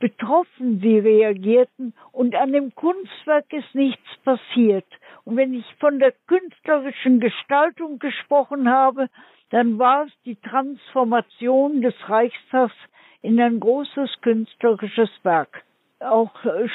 [0.00, 4.84] betroffen sie reagierten und an dem Kunstwerk ist nichts passiert.
[5.24, 9.08] Und wenn ich von der künstlerischen Gestaltung gesprochen habe,
[9.48, 12.76] dann war es die Transformation des Reichstags
[13.22, 15.64] in ein großes künstlerisches Werk.
[16.04, 16.32] Auch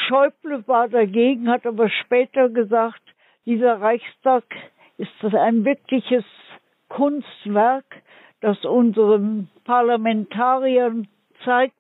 [0.08, 3.02] Schäuble war dagegen, hat aber später gesagt,
[3.46, 4.44] dieser Reichstag
[4.98, 6.24] ist ein wirkliches
[6.88, 7.86] Kunstwerk,
[8.42, 11.08] das unseren Parlamentariern
[11.46, 11.76] zeigt,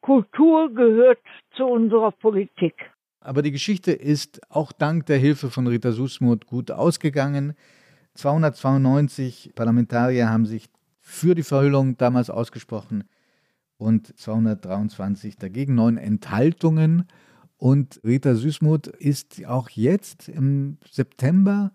[0.00, 1.20] Kultur gehört
[1.56, 2.74] zu unserer Politik.
[3.20, 7.54] Aber die Geschichte ist auch dank der Hilfe von Rita Susmuth gut ausgegangen.
[8.14, 10.68] 292 Parlamentarier haben sich
[11.00, 13.04] für die Verhüllung damals ausgesprochen
[13.78, 17.04] und 223 dagegen, neun Enthaltungen.
[17.56, 21.72] Und Rita Süßmuth ist auch jetzt im September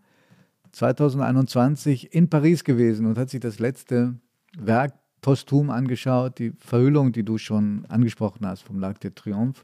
[0.73, 4.15] 2021 in Paris gewesen und hat sich das letzte
[4.57, 9.63] Werk posthum angeschaut, die Verhüllung, die du schon angesprochen hast vom Lac de Triomphe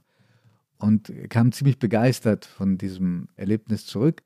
[0.77, 4.23] und kam ziemlich begeistert von diesem Erlebnis zurück.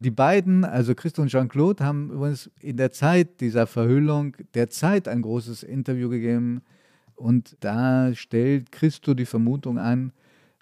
[0.00, 5.06] Die beiden, also Christo und Jean-Claude, haben übrigens in der Zeit dieser Verhüllung der Zeit
[5.06, 6.62] ein großes Interview gegeben
[7.14, 10.12] und da stellt Christo die Vermutung an,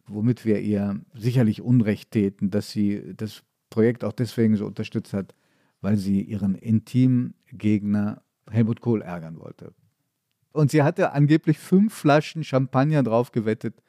[0.06, 5.34] womit wir ihr sicherlich Unrecht täten, dass sie das Projekt auch deswegen so unterstützt hat,
[5.80, 9.72] weil sie ihren intimen Gegner Helmut Kohl ärgern wollte.
[10.52, 13.82] Und sie hatte angeblich fünf Flaschen Champagner drauf gewettet,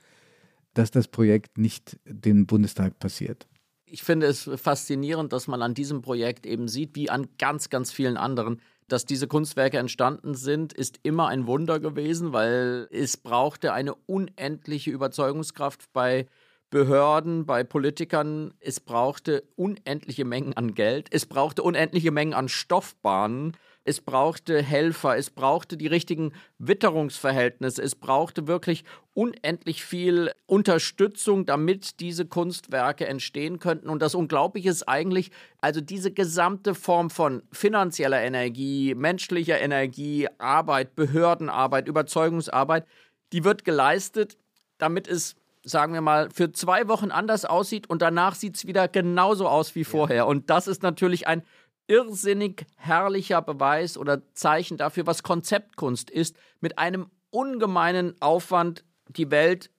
[0.74, 3.48] dass das Projekt nicht dem Bundestag passiert.
[3.86, 7.92] Ich finde es faszinierend, dass man an diesem Projekt eben sieht, wie an ganz, ganz
[7.92, 13.72] vielen anderen, dass diese Kunstwerke entstanden sind, ist immer ein Wunder gewesen, weil es brauchte
[13.72, 16.28] eine unendliche Überzeugungskraft bei
[16.70, 18.54] Behörden, bei Politikern.
[18.60, 21.08] Es brauchte unendliche Mengen an Geld.
[21.12, 27.96] Es brauchte unendliche Mengen an Stoffbahnen es brauchte Helfer, es brauchte die richtigen Witterungsverhältnisse, es
[27.96, 33.90] brauchte wirklich unendlich viel Unterstützung, damit diese Kunstwerke entstehen könnten.
[33.90, 40.96] Und das Unglaubliche ist eigentlich, also diese gesamte Form von finanzieller Energie, menschlicher Energie, Arbeit,
[40.96, 42.86] Behördenarbeit, Überzeugungsarbeit,
[43.34, 44.38] die wird geleistet,
[44.78, 48.88] damit es sagen wir mal, für zwei Wochen anders aussieht und danach sieht es wieder
[48.88, 50.26] genauso aus wie vorher.
[50.26, 51.44] Und das ist natürlich ein
[51.92, 59.70] irrsinnig herrlicher Beweis oder Zeichen dafür, was Konzeptkunst ist, mit einem ungemeinen Aufwand die Welt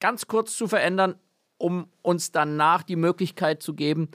[0.00, 1.14] ganz kurz zu verändern,
[1.58, 4.08] um uns danach die Möglichkeit zu geben,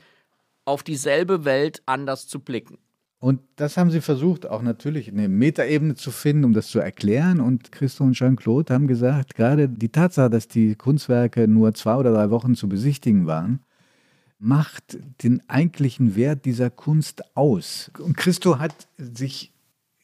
[0.66, 2.78] auf dieselbe Welt anders zu blicken.
[3.20, 7.40] Und das haben sie versucht, auch natürlich eine Metaebene zu finden, um das zu erklären.
[7.40, 12.12] Und Christo und Jean-Claude haben gesagt, gerade die Tatsache, dass die Kunstwerke nur zwei oder
[12.12, 13.62] drei Wochen zu besichtigen waren,
[14.40, 17.92] macht den eigentlichen Wert dieser Kunst aus?
[18.00, 19.52] Und Christo hat sich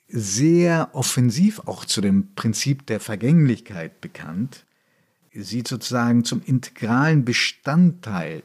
[0.07, 4.65] sehr offensiv auch zu dem Prinzip der Vergänglichkeit bekannt,
[5.33, 8.43] sie sozusagen zum integralen Bestandteil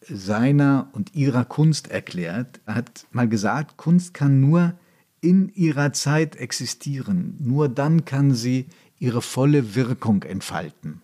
[0.00, 2.60] seiner und ihrer Kunst erklärt.
[2.66, 4.74] Er hat mal gesagt, Kunst kann nur
[5.20, 8.66] in ihrer Zeit existieren, nur dann kann sie
[8.98, 11.02] ihre volle Wirkung entfalten.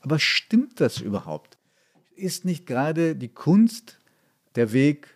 [0.00, 1.55] Aber stimmt das überhaupt?
[2.16, 3.98] Ist nicht gerade die Kunst
[4.54, 5.08] der Weg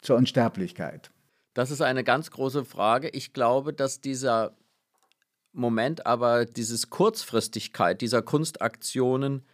[0.00, 1.10] zur Unsterblichkeit?
[1.54, 3.08] Das ist eine ganz große Frage.
[3.10, 4.56] Ich glaube, dass dieser
[5.52, 9.44] Moment, aber diese Kurzfristigkeit dieser Kunstaktionen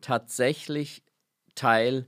[0.00, 1.02] tatsächlich
[1.54, 2.06] Teil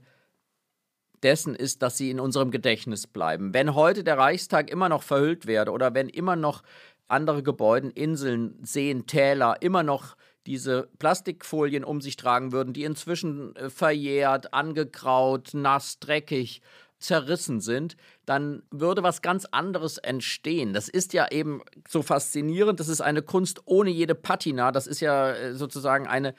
[1.21, 3.53] dessen ist, dass sie in unserem Gedächtnis bleiben.
[3.53, 6.63] Wenn heute der Reichstag immer noch verhüllt werde oder wenn immer noch
[7.07, 13.55] andere Gebäude, Inseln, Seen, Täler immer noch diese Plastikfolien um sich tragen würden, die inzwischen
[13.55, 16.61] äh, verjährt, angekraut, nass, dreckig,
[17.03, 20.73] zerrissen sind, dann würde was ganz anderes entstehen.
[20.73, 22.79] Das ist ja eben so faszinierend.
[22.79, 24.71] Das ist eine Kunst ohne jede Patina.
[24.71, 26.33] Das ist ja äh, sozusagen eine,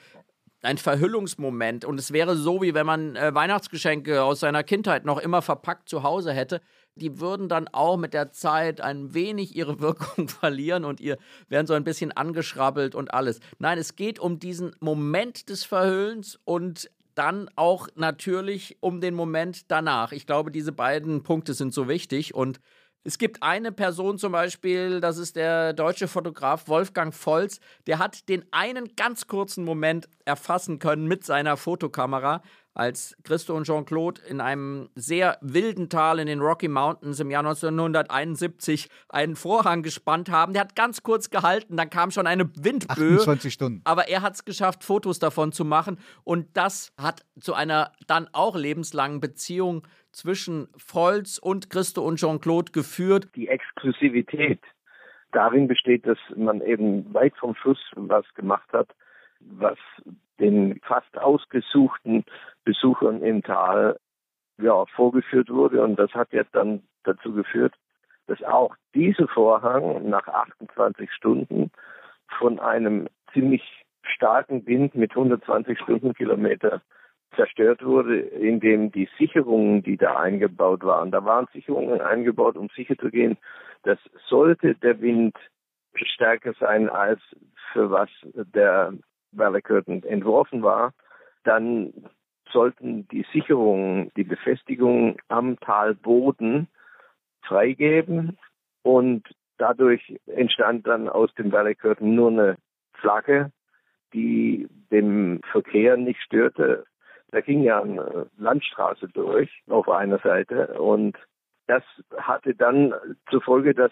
[0.65, 1.85] ein Verhüllungsmoment.
[1.85, 5.87] Und es wäre so, wie wenn man äh, Weihnachtsgeschenke aus seiner Kindheit noch immer verpackt
[5.89, 6.61] zu Hause hätte
[6.95, 11.17] die würden dann auch mit der Zeit ein wenig ihre Wirkung verlieren und ihr
[11.49, 13.39] werden so ein bisschen angeschrabbelt und alles.
[13.59, 19.71] Nein, es geht um diesen Moment des Verhüllens und dann auch natürlich um den Moment
[19.71, 20.11] danach.
[20.11, 22.59] Ich glaube, diese beiden Punkte sind so wichtig und
[23.05, 28.27] es gibt eine Person zum Beispiel, das ist der deutsche Fotograf Wolfgang Volz, der hat
[28.27, 32.41] den einen ganz kurzen Moment erfassen können mit seiner Fotokamera,
[32.75, 37.45] als Christo und Jean-Claude in einem sehr wilden Tal in den Rocky Mountains im Jahr
[37.45, 40.51] 1971 einen Vorhang gespannt haben.
[40.53, 43.15] Der hat ganz kurz gehalten, dann kam schon eine Windböe.
[43.15, 43.81] 28 Stunden.
[43.85, 45.99] Aber er hat es geschafft, Fotos davon zu machen.
[46.25, 52.71] Und das hat zu einer dann auch lebenslangen Beziehung zwischen Volz und Christo und Jean-Claude
[52.71, 53.27] geführt.
[53.35, 54.61] Die Exklusivität
[55.31, 58.87] darin besteht, dass man eben weit vom Schluss was gemacht hat,
[59.39, 59.77] was
[60.39, 62.23] den fast ausgesuchten
[62.63, 63.99] Besuchern im Tal
[64.57, 65.83] ja, vorgeführt wurde.
[65.83, 67.73] Und das hat jetzt dann dazu geführt,
[68.27, 71.71] dass auch dieser Vorhang nach 28 Stunden
[72.39, 76.81] von einem ziemlich starken Wind mit 120 Stundenkilometer
[77.35, 82.97] zerstört wurde, indem die Sicherungen, die da eingebaut waren, da waren Sicherungen eingebaut, um sicher
[82.97, 83.37] zu gehen,
[83.83, 85.35] dass sollte der Wind
[85.95, 87.19] stärker sein als
[87.71, 88.93] für was der
[89.31, 90.93] Valley Curtain entworfen war,
[91.43, 91.93] dann
[92.51, 96.67] sollten die Sicherungen, die Befestigungen am Talboden
[97.41, 98.37] freigeben
[98.83, 99.23] und
[99.57, 102.57] dadurch entstand dann aus dem Valley Curtain nur eine
[102.93, 103.51] Flagge,
[104.13, 106.85] die dem Verkehr nicht störte.
[107.31, 111.17] Da ging ja eine Landstraße durch auf einer Seite und
[111.67, 111.83] das
[112.17, 112.93] hatte dann
[113.29, 113.91] zur Folge, dass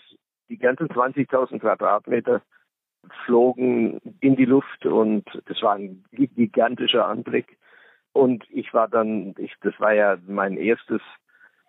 [0.49, 2.41] die ganzen 20.000 Quadratmeter
[3.25, 7.57] flogen in die Luft und das war ein gigantischer Anblick.
[8.13, 11.01] Und ich war dann, ich, das war ja mein erstes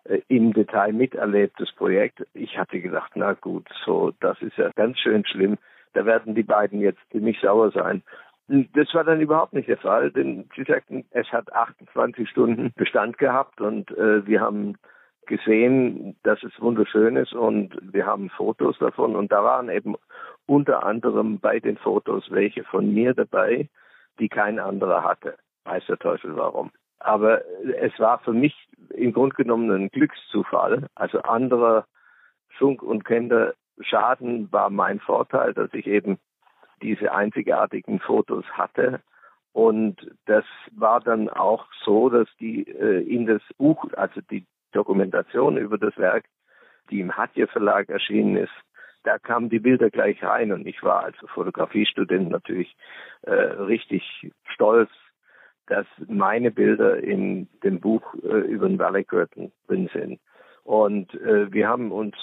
[0.03, 2.25] äh, im Detail miterlebtes Projekt.
[2.33, 5.57] Ich hatte gedacht, na gut, so, das ist ja ganz schön schlimm.
[5.93, 8.03] Da werden die beiden jetzt ziemlich sauer sein.
[8.47, 13.17] Das war dann überhaupt nicht der Fall, denn sie sagten, es hat 28 Stunden Bestand
[13.17, 14.77] gehabt und äh, wir haben
[15.25, 19.95] gesehen, dass es wunderschön ist und wir haben Fotos davon und da waren eben
[20.45, 23.69] unter anderem bei den Fotos welche von mir dabei,
[24.19, 25.37] die kein anderer hatte.
[25.63, 26.71] Weiß der Teufel warum.
[26.99, 27.41] Aber
[27.81, 30.87] es war für mich im Grunde genommen ein Glückszufall.
[30.93, 31.85] Also anderer
[32.57, 36.17] Funk und Kinder Schaden war mein Vorteil, dass ich eben
[36.81, 39.01] diese einzigartigen Fotos hatte.
[39.53, 40.43] Und das
[40.75, 45.97] war dann auch so, dass die äh, in das Buch, also die Dokumentation über das
[45.97, 46.25] Werk,
[46.89, 48.53] die im Hatje Verlag erschienen ist,
[49.03, 52.75] da kamen die Bilder gleich rein und ich war als Fotografiestudent natürlich
[53.21, 54.89] äh, richtig stolz,
[55.67, 60.19] dass meine Bilder in dem Buch äh, über den Valley Curtain drin sind.
[60.63, 62.15] Und äh, wir haben uns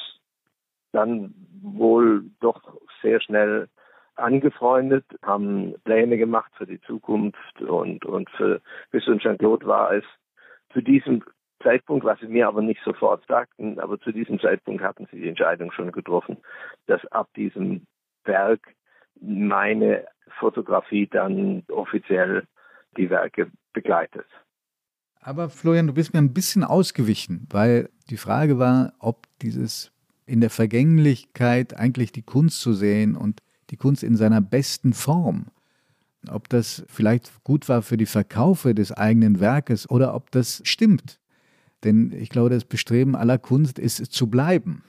[0.91, 2.61] dann wohl doch
[3.01, 3.69] sehr schnell
[4.17, 10.05] angefreundet, haben Pläne gemacht für die Zukunft und, und für und Jean-Claude war es
[10.73, 11.23] zu diesem
[11.63, 15.29] Zeitpunkt, was sie mir aber nicht sofort sagten, aber zu diesem Zeitpunkt hatten sie die
[15.29, 16.39] Entscheidung schon getroffen,
[16.87, 17.87] dass ab diesem
[18.25, 18.75] Werk
[19.21, 20.07] meine
[20.39, 22.45] Fotografie dann offiziell
[22.97, 24.27] die Werke begleitet.
[25.21, 29.93] Aber Florian, du bist mir ein bisschen ausgewichen, weil die Frage war, ob dieses
[30.27, 33.41] in der Vergänglichkeit eigentlich die Kunst zu sehen und
[33.73, 35.47] die Kunst in seiner besten Form,
[36.29, 41.19] ob das vielleicht gut war für die Verkaufe des eigenen Werkes oder ob das stimmt.
[41.83, 44.85] Denn ich glaube, das Bestreben aller Kunst ist zu bleiben.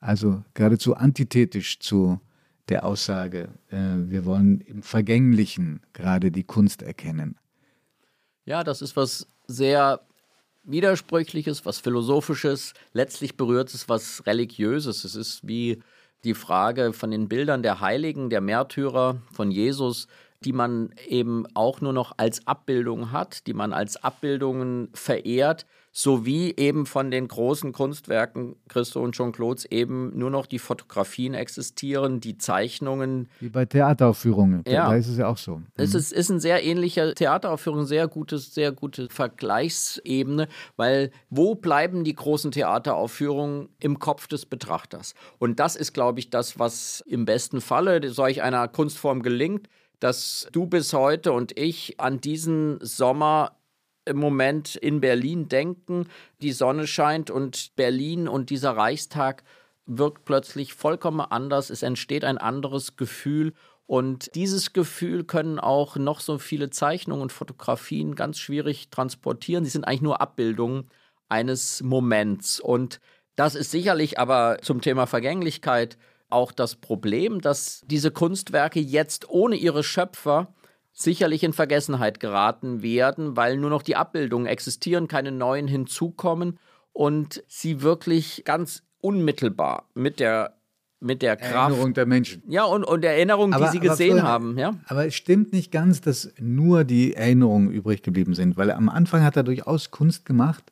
[0.00, 2.20] Also geradezu antithetisch zu
[2.68, 7.36] der Aussage, äh, wir wollen im Vergänglichen gerade die Kunst erkennen.
[8.44, 10.00] Ja, das ist was sehr
[10.64, 15.04] Widersprüchliches, was Philosophisches, letztlich berührt es was Religiöses.
[15.04, 15.82] Es ist wie
[16.24, 20.06] die Frage von den Bildern der Heiligen, der Märtyrer, von Jesus,
[20.44, 26.54] die man eben auch nur noch als Abbildung hat, die man als Abbildungen verehrt, sowie
[26.56, 32.38] eben von den großen Kunstwerken Christo und Jean-Claude's eben nur noch die Fotografien existieren, die
[32.38, 33.28] Zeichnungen.
[33.40, 34.88] Wie bei Theateraufführungen, ja.
[34.88, 35.56] da ist es ja auch so.
[35.56, 35.66] Mhm.
[35.76, 42.04] Es ist, ist ein sehr ähnlicher Theateraufführung, sehr gutes, sehr gute Vergleichsebene, weil wo bleiben
[42.04, 45.14] die großen Theateraufführungen im Kopf des Betrachters?
[45.38, 49.68] Und das ist, glaube ich, das, was im besten Falle solch einer Kunstform gelingt,
[50.02, 53.56] dass du bis heute und ich an diesen Sommer
[54.04, 56.08] im Moment in Berlin denken.
[56.40, 59.44] Die Sonne scheint und Berlin und dieser Reichstag
[59.86, 61.70] wirkt plötzlich vollkommen anders.
[61.70, 63.52] Es entsteht ein anderes Gefühl.
[63.86, 69.64] Und dieses Gefühl können auch noch so viele Zeichnungen und Fotografien ganz schwierig transportieren.
[69.64, 70.88] Sie sind eigentlich nur Abbildungen
[71.28, 72.58] eines Moments.
[72.58, 73.00] Und
[73.36, 75.96] das ist sicherlich aber zum Thema Vergänglichkeit
[76.32, 80.54] auch das Problem, dass diese Kunstwerke jetzt ohne ihre Schöpfer
[80.92, 86.58] sicherlich in Vergessenheit geraten werden, weil nur noch die Abbildungen existieren, keine neuen hinzukommen
[86.92, 90.56] und sie wirklich ganz unmittelbar mit der
[91.02, 91.70] mit der Kraft.
[91.70, 92.42] Erinnerung der Menschen.
[92.46, 94.58] Ja, und, und Erinnerungen, die sie gesehen Florian, haben.
[94.58, 94.74] Ja?
[94.86, 99.24] Aber es stimmt nicht ganz, dass nur die Erinnerungen übrig geblieben sind, weil am Anfang
[99.24, 100.71] hat er durchaus Kunst gemacht,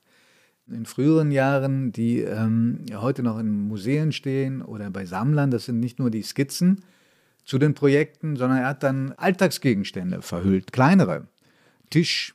[0.73, 5.51] in früheren Jahren, die ähm, heute noch in Museen stehen oder bei Sammlern.
[5.51, 6.83] Das sind nicht nur die Skizzen,
[7.45, 11.27] zu den Projekten, sondern er hat dann Alltagsgegenstände verhüllt, kleinere.
[11.91, 12.35] Tisch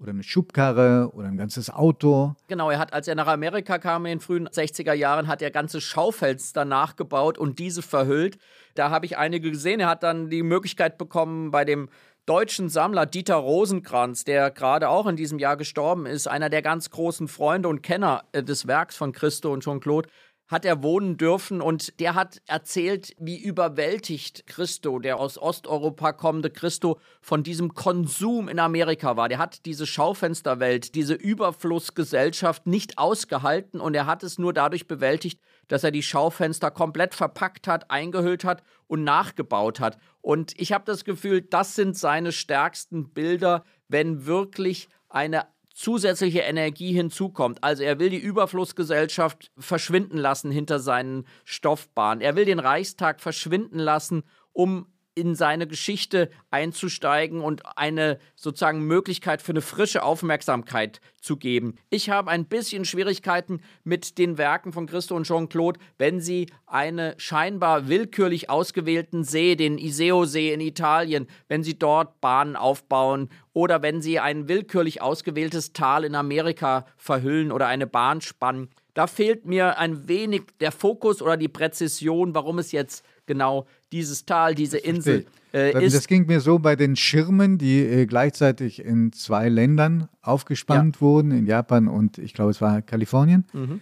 [0.00, 2.34] oder eine Schubkarre oder ein ganzes Auto.
[2.46, 5.50] Genau, er hat, als er nach Amerika kam in den frühen 60er Jahren, hat er
[5.50, 8.38] ganze Schaufenster nachgebaut und diese verhüllt.
[8.74, 9.80] Da habe ich einige gesehen.
[9.80, 11.88] Er hat dann die Möglichkeit bekommen, bei dem
[12.28, 16.90] deutschen Sammler Dieter Rosenkranz, der gerade auch in diesem Jahr gestorben ist, einer der ganz
[16.90, 20.10] großen Freunde und Kenner äh, des Werks von Christo und Jean-Claude,
[20.46, 26.50] hat er wohnen dürfen und der hat erzählt, wie überwältigt Christo, der aus Osteuropa kommende
[26.50, 29.28] Christo, von diesem Konsum in Amerika war.
[29.28, 35.40] Der hat diese Schaufensterwelt, diese Überflussgesellschaft nicht ausgehalten und er hat es nur dadurch bewältigt,
[35.68, 39.98] dass er die Schaufenster komplett verpackt hat, eingehüllt hat und nachgebaut hat.
[40.20, 46.92] Und ich habe das Gefühl, das sind seine stärksten Bilder, wenn wirklich eine zusätzliche Energie
[46.92, 47.62] hinzukommt.
[47.62, 52.20] Also er will die Überflussgesellschaft verschwinden lassen hinter seinen Stoffbahnen.
[52.20, 54.88] Er will den Reichstag verschwinden lassen, um
[55.18, 61.74] in seine Geschichte einzusteigen und eine sozusagen Möglichkeit für eine frische Aufmerksamkeit zu geben.
[61.90, 67.14] Ich habe ein bisschen Schwierigkeiten mit den Werken von Christo und Jean-Claude, wenn sie eine
[67.18, 74.00] scheinbar willkürlich ausgewählten See, den Iseo-See in Italien, wenn sie dort Bahnen aufbauen oder wenn
[74.00, 78.68] sie ein willkürlich ausgewähltes Tal in Amerika verhüllen oder eine Bahn spannen.
[78.94, 84.26] Da fehlt mir ein wenig der Fokus oder die Präzision, warum es jetzt genau dieses
[84.26, 85.94] Tal, diese Insel äh, ist.
[85.94, 91.00] Das ging mir so bei den Schirmen, die äh, gleichzeitig in zwei Ländern aufgespannt ja.
[91.00, 93.44] wurden, in Japan und ich glaube, es war Kalifornien.
[93.52, 93.80] Mhm.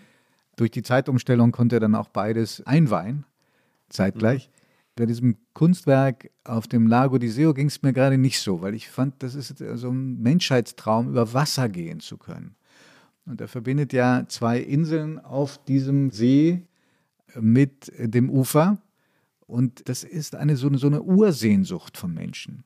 [0.57, 3.25] Durch die Zeitumstellung konnte er dann auch beides einweihen,
[3.89, 4.49] zeitgleich.
[4.49, 4.53] Mhm.
[4.97, 8.75] Bei diesem Kunstwerk auf dem Lago di Seo ging es mir gerade nicht so, weil
[8.75, 12.57] ich fand, das ist so ein Menschheitstraum, über Wasser gehen zu können.
[13.27, 16.63] Und er verbindet ja zwei Inseln auf diesem See
[17.35, 18.79] mit dem Ufer.
[19.47, 22.65] Und das ist eine so, eine so eine Ursehnsucht von Menschen,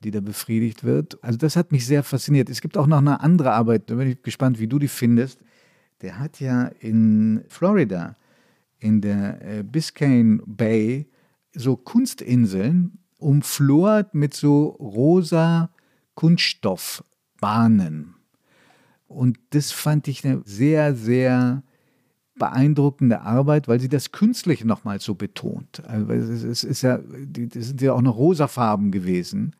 [0.00, 1.22] die da befriedigt wird.
[1.22, 2.48] Also das hat mich sehr fasziniert.
[2.48, 5.40] Es gibt auch noch eine andere Arbeit, da bin ich gespannt, wie du die findest.
[6.00, 8.16] Der hat ja in Florida,
[8.78, 11.08] in der äh, Biscayne Bay,
[11.54, 15.70] so Kunstinseln umflort mit so rosa
[16.14, 18.14] Kunststoffbahnen.
[19.06, 21.62] Und das fand ich eine sehr, sehr
[22.36, 25.82] beeindruckende Arbeit, weil sie das Künstliche nochmal so betont.
[25.86, 29.54] Also es ist ja, das sind ja auch noch rosafarben gewesen.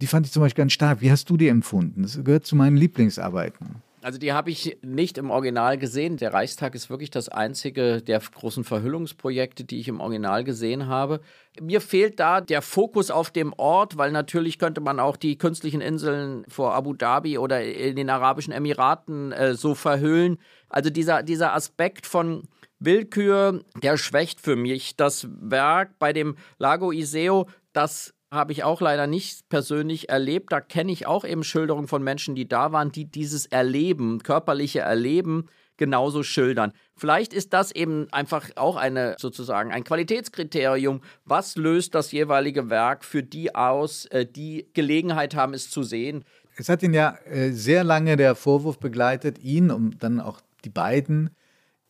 [0.00, 1.00] Die fand ich zum Beispiel ganz stark.
[1.00, 2.02] Wie hast du die empfunden?
[2.02, 3.76] Das gehört zu meinen Lieblingsarbeiten.
[4.02, 6.16] Also die habe ich nicht im Original gesehen.
[6.16, 11.20] Der Reichstag ist wirklich das einzige der großen Verhüllungsprojekte, die ich im Original gesehen habe.
[11.60, 15.80] Mir fehlt da der Fokus auf dem Ort, weil natürlich könnte man auch die künstlichen
[15.80, 20.38] Inseln vor Abu Dhabi oder in den Arabischen Emiraten äh, so verhüllen.
[20.68, 22.48] Also dieser, dieser Aspekt von
[22.80, 28.80] Willkür, der schwächt für mich das Werk bei dem Lago Iseo, das habe ich auch
[28.80, 30.52] leider nicht persönlich erlebt.
[30.52, 34.80] Da kenne ich auch eben Schilderungen von Menschen, die da waren, die dieses Erleben, körperliche
[34.80, 36.72] Erleben genauso schildern.
[36.96, 41.02] Vielleicht ist das eben einfach auch eine sozusagen ein Qualitätskriterium.
[41.24, 46.24] Was löst das jeweilige Werk für die aus, äh, die Gelegenheit haben, es zu sehen?
[46.56, 50.70] Es hat ihn ja äh, sehr lange der Vorwurf begleitet, ihn und dann auch die
[50.70, 51.30] beiden,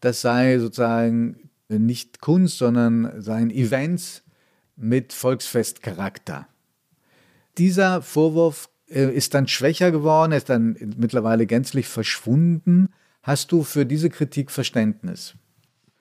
[0.00, 4.24] das sei sozusagen nicht Kunst, sondern seien Events
[4.76, 6.48] mit Volksfestcharakter.
[7.58, 12.88] Dieser Vorwurf äh, ist dann schwächer geworden, ist dann mittlerweile gänzlich verschwunden.
[13.22, 15.34] Hast du für diese Kritik Verständnis?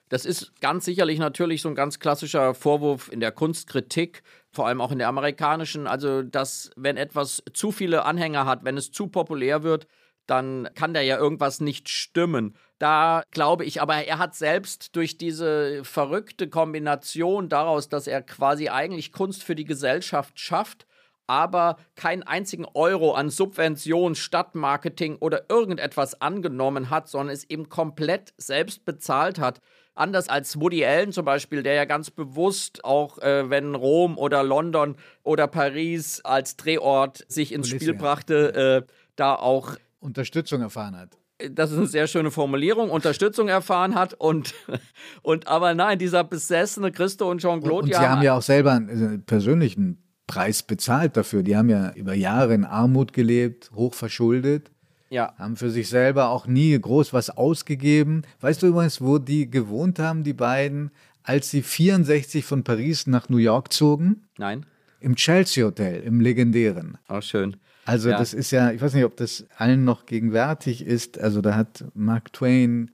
[0.08, 4.82] Das ist ganz sicherlich natürlich so ein ganz klassischer Vorwurf in der Kunstkritik, vor allem
[4.82, 5.86] auch in der amerikanischen.
[5.86, 9.86] Also, dass wenn etwas zu viele Anhänger hat, wenn es zu populär wird,
[10.26, 12.56] dann kann da ja irgendwas nicht stimmen.
[12.78, 18.68] Da glaube ich, aber er hat selbst durch diese verrückte Kombination daraus, dass er quasi
[18.68, 20.86] eigentlich Kunst für die Gesellschaft schafft,
[21.26, 28.34] aber keinen einzigen Euro an Subvention, Stadtmarketing oder irgendetwas angenommen hat, sondern es eben komplett
[28.36, 29.60] selbst bezahlt hat.
[29.94, 34.42] Anders als Woody Allen zum Beispiel, der ja ganz bewusst auch, äh, wenn Rom oder
[34.42, 41.16] London oder Paris als Drehort sich ins Spiel brachte, äh, da auch Unterstützung erfahren hat.
[41.50, 44.54] Das ist eine sehr schöne Formulierung, Unterstützung erfahren hat und,
[45.22, 47.74] und aber nein, dieser besessene Christo und Jean-Claude.
[47.74, 51.42] Und, und sie haben ja auch selber einen persönlichen Preis bezahlt dafür.
[51.42, 54.70] Die haben ja über Jahre in Armut gelebt, hoch verschuldet.
[55.10, 55.34] Ja.
[55.36, 58.22] Haben für sich selber auch nie groß was ausgegeben.
[58.40, 60.90] Weißt du übrigens, wo die gewohnt haben, die beiden,
[61.22, 64.28] als sie 64 von Paris nach New York zogen?
[64.38, 64.64] Nein.
[65.00, 66.96] Im Chelsea Hotel, im legendären.
[67.08, 67.56] Auch schön.
[67.84, 68.18] Also ja.
[68.18, 71.18] das ist ja, ich weiß nicht, ob das allen noch gegenwärtig ist.
[71.18, 72.90] Also da hat Mark Twain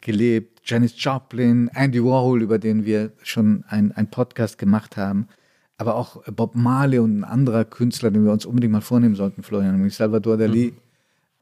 [0.00, 5.28] gelebt, Janis Joplin, Andy Warhol, über den wir schon einen Podcast gemacht haben.
[5.76, 9.42] Aber auch Bob Marley und ein anderer Künstler, den wir uns unbedingt mal vornehmen sollten,
[9.42, 10.72] Florian, nämlich Salvador Dali.
[10.72, 10.76] Mhm.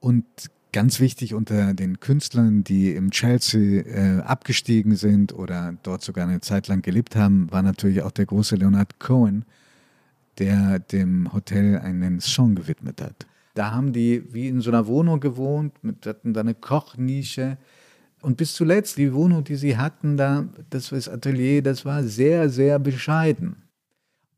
[0.01, 0.25] Und
[0.73, 6.41] ganz wichtig unter den Künstlern, die im Chelsea äh, abgestiegen sind oder dort sogar eine
[6.41, 9.45] Zeit lang gelebt haben, war natürlich auch der große Leonard Cohen,
[10.39, 13.27] der dem Hotel einen Song gewidmet hat.
[13.55, 17.59] Da haben die wie in so einer Wohnung gewohnt, mit, hatten da eine Kochnische
[18.23, 22.05] Und bis zuletzt, die Wohnung, die sie hatten, da, das war das Atelier, das war
[22.05, 23.57] sehr, sehr bescheiden.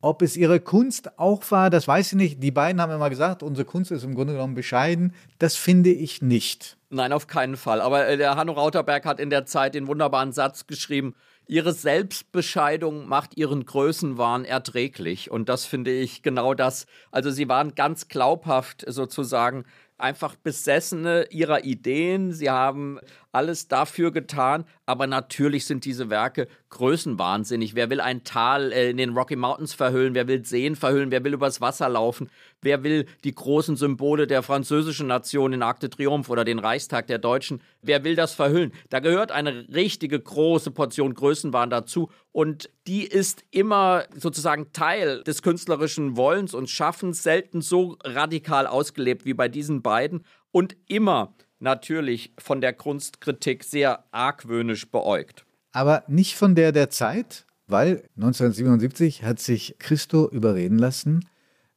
[0.00, 2.42] Ob es ihre Kunst auch war, das weiß ich nicht.
[2.42, 5.14] Die beiden haben immer gesagt, unsere Kunst ist im Grunde genommen bescheiden.
[5.38, 6.76] Das finde ich nicht.
[6.94, 7.80] Nein, auf keinen Fall.
[7.80, 11.14] Aber äh, der Hanno Rauterberg hat in der Zeit den wunderbaren Satz geschrieben,
[11.46, 15.30] Ihre Selbstbescheidung macht ihren Größenwahn erträglich.
[15.30, 16.86] Und das finde ich genau das.
[17.10, 19.64] Also sie waren ganz glaubhaft sozusagen
[19.98, 22.32] einfach Besessene ihrer Ideen.
[22.32, 22.98] Sie haben
[23.34, 27.74] alles dafür getan, aber natürlich sind diese Werke größenwahnsinnig.
[27.74, 30.14] Wer will ein Tal äh, in den Rocky Mountains verhüllen?
[30.14, 31.10] Wer will Seen verhüllen?
[31.10, 32.30] Wer will übers Wasser laufen?
[32.62, 37.06] Wer will die großen Symbole der französischen Nation, den Arc de Triomphe oder den Reichstag
[37.06, 37.60] der Deutschen?
[37.82, 38.72] Wer will das verhüllen?
[38.90, 45.42] Da gehört eine richtige große Portion Größenwahn dazu und die ist immer sozusagen Teil des
[45.42, 52.32] künstlerischen Wollens und Schaffens, selten so radikal ausgelebt wie bei diesen beiden und immer natürlich
[52.38, 55.44] von der Kunstkritik sehr argwöhnisch beäugt.
[55.72, 61.26] Aber nicht von der der Zeit, weil 1977 hat sich Christo überreden lassen,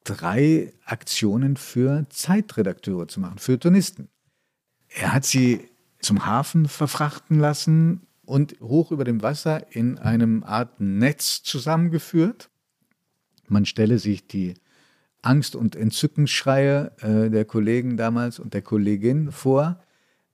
[0.04, 4.10] drei Aktionen für Zeitredakteure zu machen, für Turnisten.
[4.90, 5.70] Er hat sie
[6.00, 12.50] zum Hafen verfrachten lassen und hoch über dem Wasser in einem Art Netz zusammengeführt.
[13.48, 14.56] Man stelle sich die
[15.22, 19.80] Angst- und Entzückensschreie äh, der Kollegen damals und der Kollegin vor.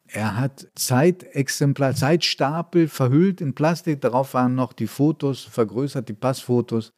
[0.07, 4.01] Er hat Zeitexemplar, Zeitstapel verhüllt in Plastik.
[4.01, 6.93] Darauf waren noch die Fotos, vergrößert die Passfotos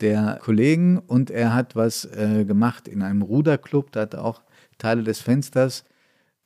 [0.00, 0.98] der Kollegen.
[0.98, 3.92] Und er hat was äh, gemacht in einem Ruderclub.
[3.92, 4.42] Da hat er auch
[4.78, 5.84] Teile des Fensters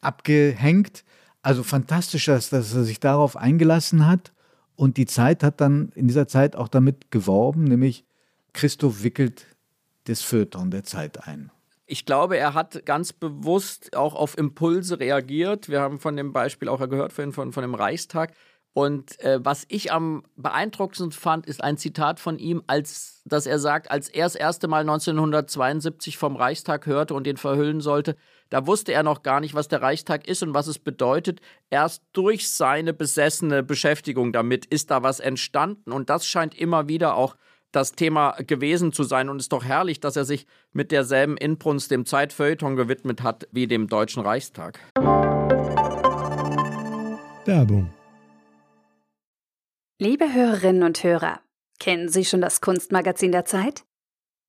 [0.00, 1.04] abgehängt.
[1.40, 4.32] Also fantastisch, dass, dass er sich darauf eingelassen hat.
[4.76, 8.04] Und die Zeit hat dann in dieser Zeit auch damit geworben, nämlich
[8.52, 9.46] Christoph wickelt
[10.04, 11.50] das Feuilleton der Zeit ein.
[11.86, 15.68] Ich glaube, er hat ganz bewusst auch auf Impulse reagiert.
[15.68, 18.32] Wir haben von dem Beispiel auch gehört vorhin von, von dem Reichstag.
[18.74, 23.58] Und äh, was ich am beeindruckendsten fand, ist ein Zitat von ihm, als dass er
[23.58, 28.16] sagt, als er das erste Mal 1972 vom Reichstag hörte und den verhüllen sollte,
[28.48, 31.40] da wusste er noch gar nicht, was der Reichstag ist und was es bedeutet.
[31.68, 35.92] Erst durch seine besessene Beschäftigung damit ist da was entstanden.
[35.92, 37.36] Und das scheint immer wieder auch
[37.72, 39.28] das Thema gewesen zu sein.
[39.28, 43.48] Und es ist doch herrlich, dass er sich mit derselben Inbrunst dem Zeitfeuilleton gewidmet hat
[43.50, 44.78] wie dem Deutschen Reichstag.
[47.44, 47.92] Werbung.
[49.98, 51.40] Liebe Hörerinnen und Hörer,
[51.78, 53.84] kennen Sie schon das Kunstmagazin der Zeit?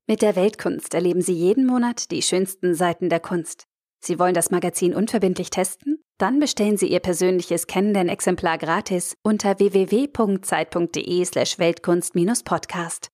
[0.07, 3.65] Mit der Weltkunst erleben Sie jeden Monat die schönsten Seiten der Kunst.
[4.03, 6.03] Sie wollen das Magazin unverbindlich testen?
[6.17, 13.12] Dann bestellen Sie Ihr persönliches Kennenden-Exemplar gratis unter www.zeit.de/slash Weltkunst-Podcast.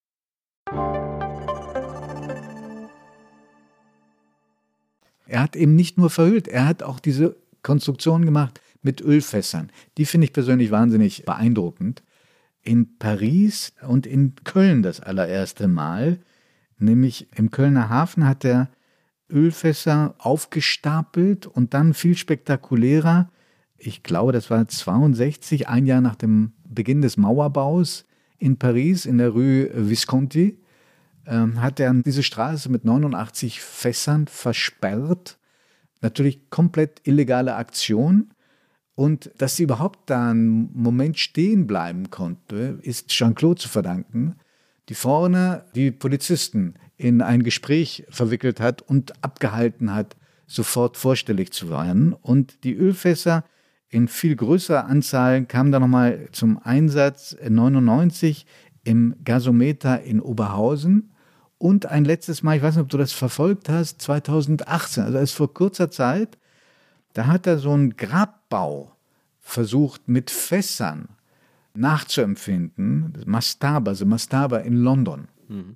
[5.26, 9.72] Er hat eben nicht nur verhüllt, er hat auch diese Konstruktion gemacht mit Ölfässern.
[9.98, 12.04] Die finde ich persönlich wahnsinnig beeindruckend.
[12.62, 16.20] In Paris und in Köln das allererste Mal,
[16.78, 18.70] nämlich im Kölner Hafen hat er
[19.32, 23.30] Ölfässer aufgestapelt und dann viel spektakulärer,
[23.78, 28.06] ich glaube, das war 62, ein Jahr nach dem Beginn des Mauerbaus
[28.40, 30.58] in Paris, in der Rue Visconti,
[31.28, 35.38] ähm, hat er diese Straße mit 89 Fässern versperrt.
[36.02, 38.32] Natürlich komplett illegale Aktion.
[38.96, 44.36] Und dass sie überhaupt da einen Moment stehen bleiben konnte, ist Jean-Claude zu verdanken,
[44.90, 50.18] die vorne die Polizisten in ein Gespräch verwickelt hat und abgehalten hat,
[50.48, 52.12] sofort vorstellig zu werden.
[52.14, 53.46] Und die Ölfässer
[53.90, 58.46] in viel größerer Anzahl kamen dann nochmal zum Einsatz 99
[58.84, 61.12] im Gasometer in Oberhausen
[61.58, 65.36] und ein letztes Mal, ich weiß nicht, ob du das verfolgt hast, 2018, also erst
[65.36, 66.38] vor kurzer Zeit,
[67.14, 68.96] da hat er so einen Grabbau
[69.40, 71.10] versucht mit Fässern
[71.74, 73.24] nachzuempfinden.
[73.26, 75.28] Mastaba, also Mastaba in London.
[75.48, 75.76] Mhm.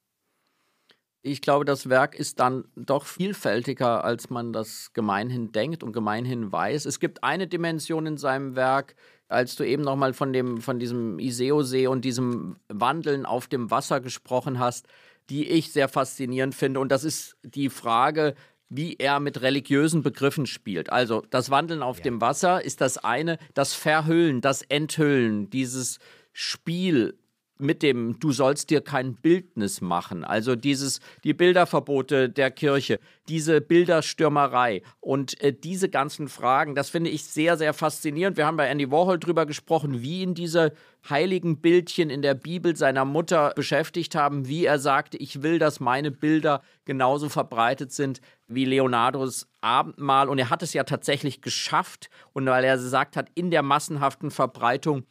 [1.24, 6.51] Ich glaube, das Werk ist dann doch vielfältiger, als man das gemeinhin denkt und gemeinhin
[6.51, 6.86] weiß.
[6.86, 8.95] Es gibt eine Dimension in seinem Werk,
[9.30, 14.59] als du eben nochmal von, von diesem Iseo-See und diesem Wandeln auf dem Wasser gesprochen
[14.59, 14.88] hast
[15.30, 16.80] die ich sehr faszinierend finde.
[16.80, 18.36] Und das ist die Frage,
[18.69, 20.91] wie er mit religiösen Begriffen spielt.
[20.91, 22.03] Also das Wandeln auf ja.
[22.03, 25.99] dem Wasser ist das eine, das Verhüllen, das Enthüllen, dieses
[26.32, 27.17] Spiel
[27.64, 30.24] mit dem Du sollst dir kein Bildnis machen.
[30.24, 37.09] Also dieses, die Bilderverbote der Kirche, diese Bilderstürmerei und äh, diese ganzen Fragen, das finde
[37.09, 38.38] ich sehr, sehr faszinierend.
[38.38, 40.74] Wir haben bei Andy Warhol drüber gesprochen, wie ihn diese
[41.09, 45.80] heiligen Bildchen in der Bibel seiner Mutter beschäftigt haben, wie er sagte, ich will, dass
[45.80, 50.30] meine Bilder genauso verbreitet sind wie Leonardos Abendmahl.
[50.30, 52.09] Und er hat es ja tatsächlich geschafft.
[52.34, 55.03] Und weil er gesagt hat, in der massenhaften Verbreitung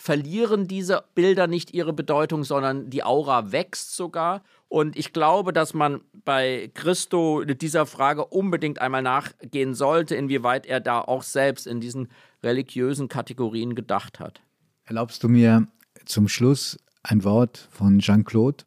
[0.00, 4.42] verlieren diese Bilder nicht ihre Bedeutung, sondern die Aura wächst sogar.
[4.66, 10.80] Und ich glaube, dass man bei Christo dieser Frage unbedingt einmal nachgehen sollte, inwieweit er
[10.80, 12.08] da auch selbst in diesen
[12.42, 14.40] religiösen Kategorien gedacht hat.
[14.84, 15.66] Erlaubst du mir
[16.06, 18.64] zum Schluss ein Wort von Jean-Claude?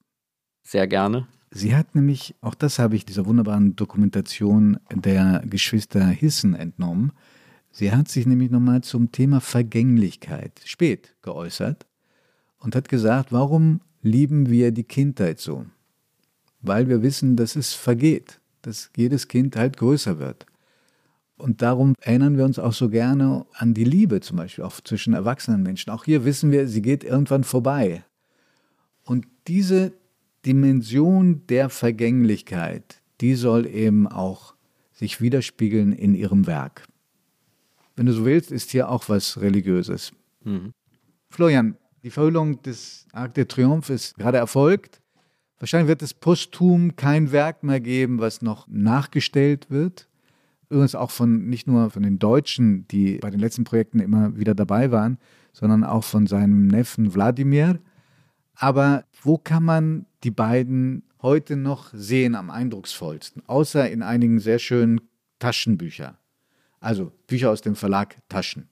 [0.62, 1.28] Sehr gerne.
[1.50, 7.12] Sie hat nämlich, auch das habe ich dieser wunderbaren Dokumentation der Geschwister Hissen entnommen,
[7.76, 11.88] Sie hat sich nämlich nochmal zum Thema Vergänglichkeit spät geäußert
[12.60, 15.66] und hat gesagt, warum lieben wir die Kindheit so?
[16.62, 20.46] Weil wir wissen, dass es vergeht, dass jedes Kind halt größer wird.
[21.36, 25.16] Und darum erinnern wir uns auch so gerne an die Liebe zum Beispiel, auch zwischen
[25.16, 25.90] erwachsenen Menschen.
[25.90, 28.04] Auch hier wissen wir, sie geht irgendwann vorbei.
[29.04, 29.94] Und diese
[30.46, 34.54] Dimension der Vergänglichkeit, die soll eben auch
[34.92, 36.88] sich widerspiegeln in ihrem Werk
[37.96, 40.12] wenn du so willst, ist hier auch was Religiöses.
[40.44, 40.74] Mhm.
[41.30, 45.02] Florian, die Verhüllung des Arc de Triomphe ist gerade erfolgt.
[45.60, 50.10] Wahrscheinlich wird es posthum kein Werk mehr geben, was noch nachgestellt wird.
[50.70, 54.56] Übrigens auch von nicht nur von den Deutschen, die bei den letzten Projekten immer wieder
[54.56, 55.18] dabei waren,
[55.54, 57.80] sondern auch von seinem Neffen Wladimir.
[58.56, 64.60] Aber wo kann man die beiden heute noch sehen am eindrucksvollsten, außer in einigen sehr
[64.60, 65.00] schönen
[65.40, 66.18] Taschenbüchern?
[66.84, 68.68] Also Bücher aus dem Verlag Taschen.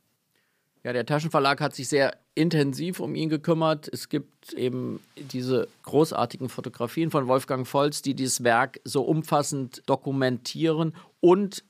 [0.84, 3.88] Ja, der Taschenverlag hat sich sehr intensiv um ihn gekümmert.
[3.88, 10.93] Es gibt eben diese großartigen Fotografien von Wolfgang Volz, die dieses Werk so umfassend dokumentieren.
[11.22, 11.64] Und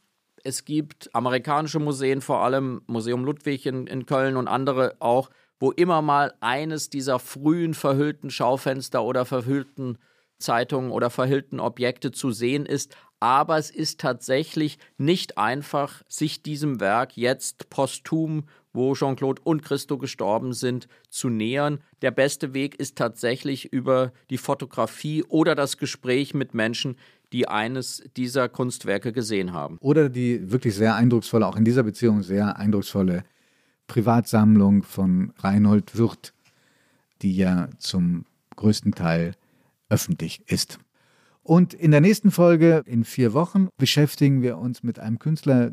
[0.43, 5.29] es gibt amerikanische Museen, vor allem Museum Ludwig in, in Köln und andere auch,
[5.59, 9.99] wo immer mal eines dieser frühen verhüllten Schaufenster oder verhüllten
[10.39, 16.79] Zeitungen oder verhüllten Objekte zu sehen ist aber es ist tatsächlich nicht einfach, sich diesem
[16.81, 18.43] Werk jetzt posthum,
[18.73, 21.79] wo Jean-Claude und Christo gestorben sind, zu nähern.
[22.01, 26.97] Der beste Weg ist tatsächlich über die Fotografie oder das Gespräch mit Menschen,
[27.31, 29.77] die eines dieser Kunstwerke gesehen haben.
[29.81, 33.23] Oder die wirklich sehr eindrucksvolle, auch in dieser Beziehung sehr eindrucksvolle
[33.87, 36.33] Privatsammlung von Reinhold Wirth,
[37.21, 39.35] die ja zum größten Teil
[39.89, 40.79] öffentlich ist.
[41.43, 45.71] Und in der nächsten Folge, in vier Wochen, beschäftigen wir uns mit einem Künstler,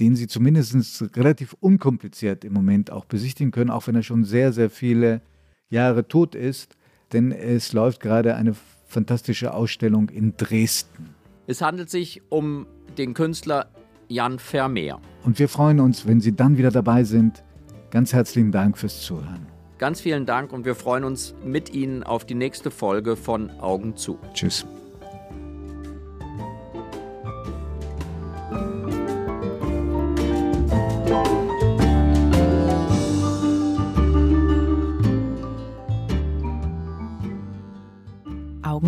[0.00, 4.52] den Sie zumindest relativ unkompliziert im Moment auch besichtigen können, auch wenn er schon sehr,
[4.52, 5.22] sehr viele
[5.70, 6.76] Jahre tot ist.
[7.12, 8.54] Denn es läuft gerade eine
[8.86, 11.14] fantastische Ausstellung in Dresden.
[11.46, 12.66] Es handelt sich um
[12.98, 13.68] den Künstler
[14.08, 15.00] Jan Vermeer.
[15.24, 17.44] Und wir freuen uns, wenn Sie dann wieder dabei sind.
[17.90, 19.46] Ganz herzlichen Dank fürs Zuhören.
[19.78, 23.96] Ganz vielen Dank und wir freuen uns mit Ihnen auf die nächste Folge von Augen
[23.96, 24.18] zu.
[24.32, 24.66] Tschüss.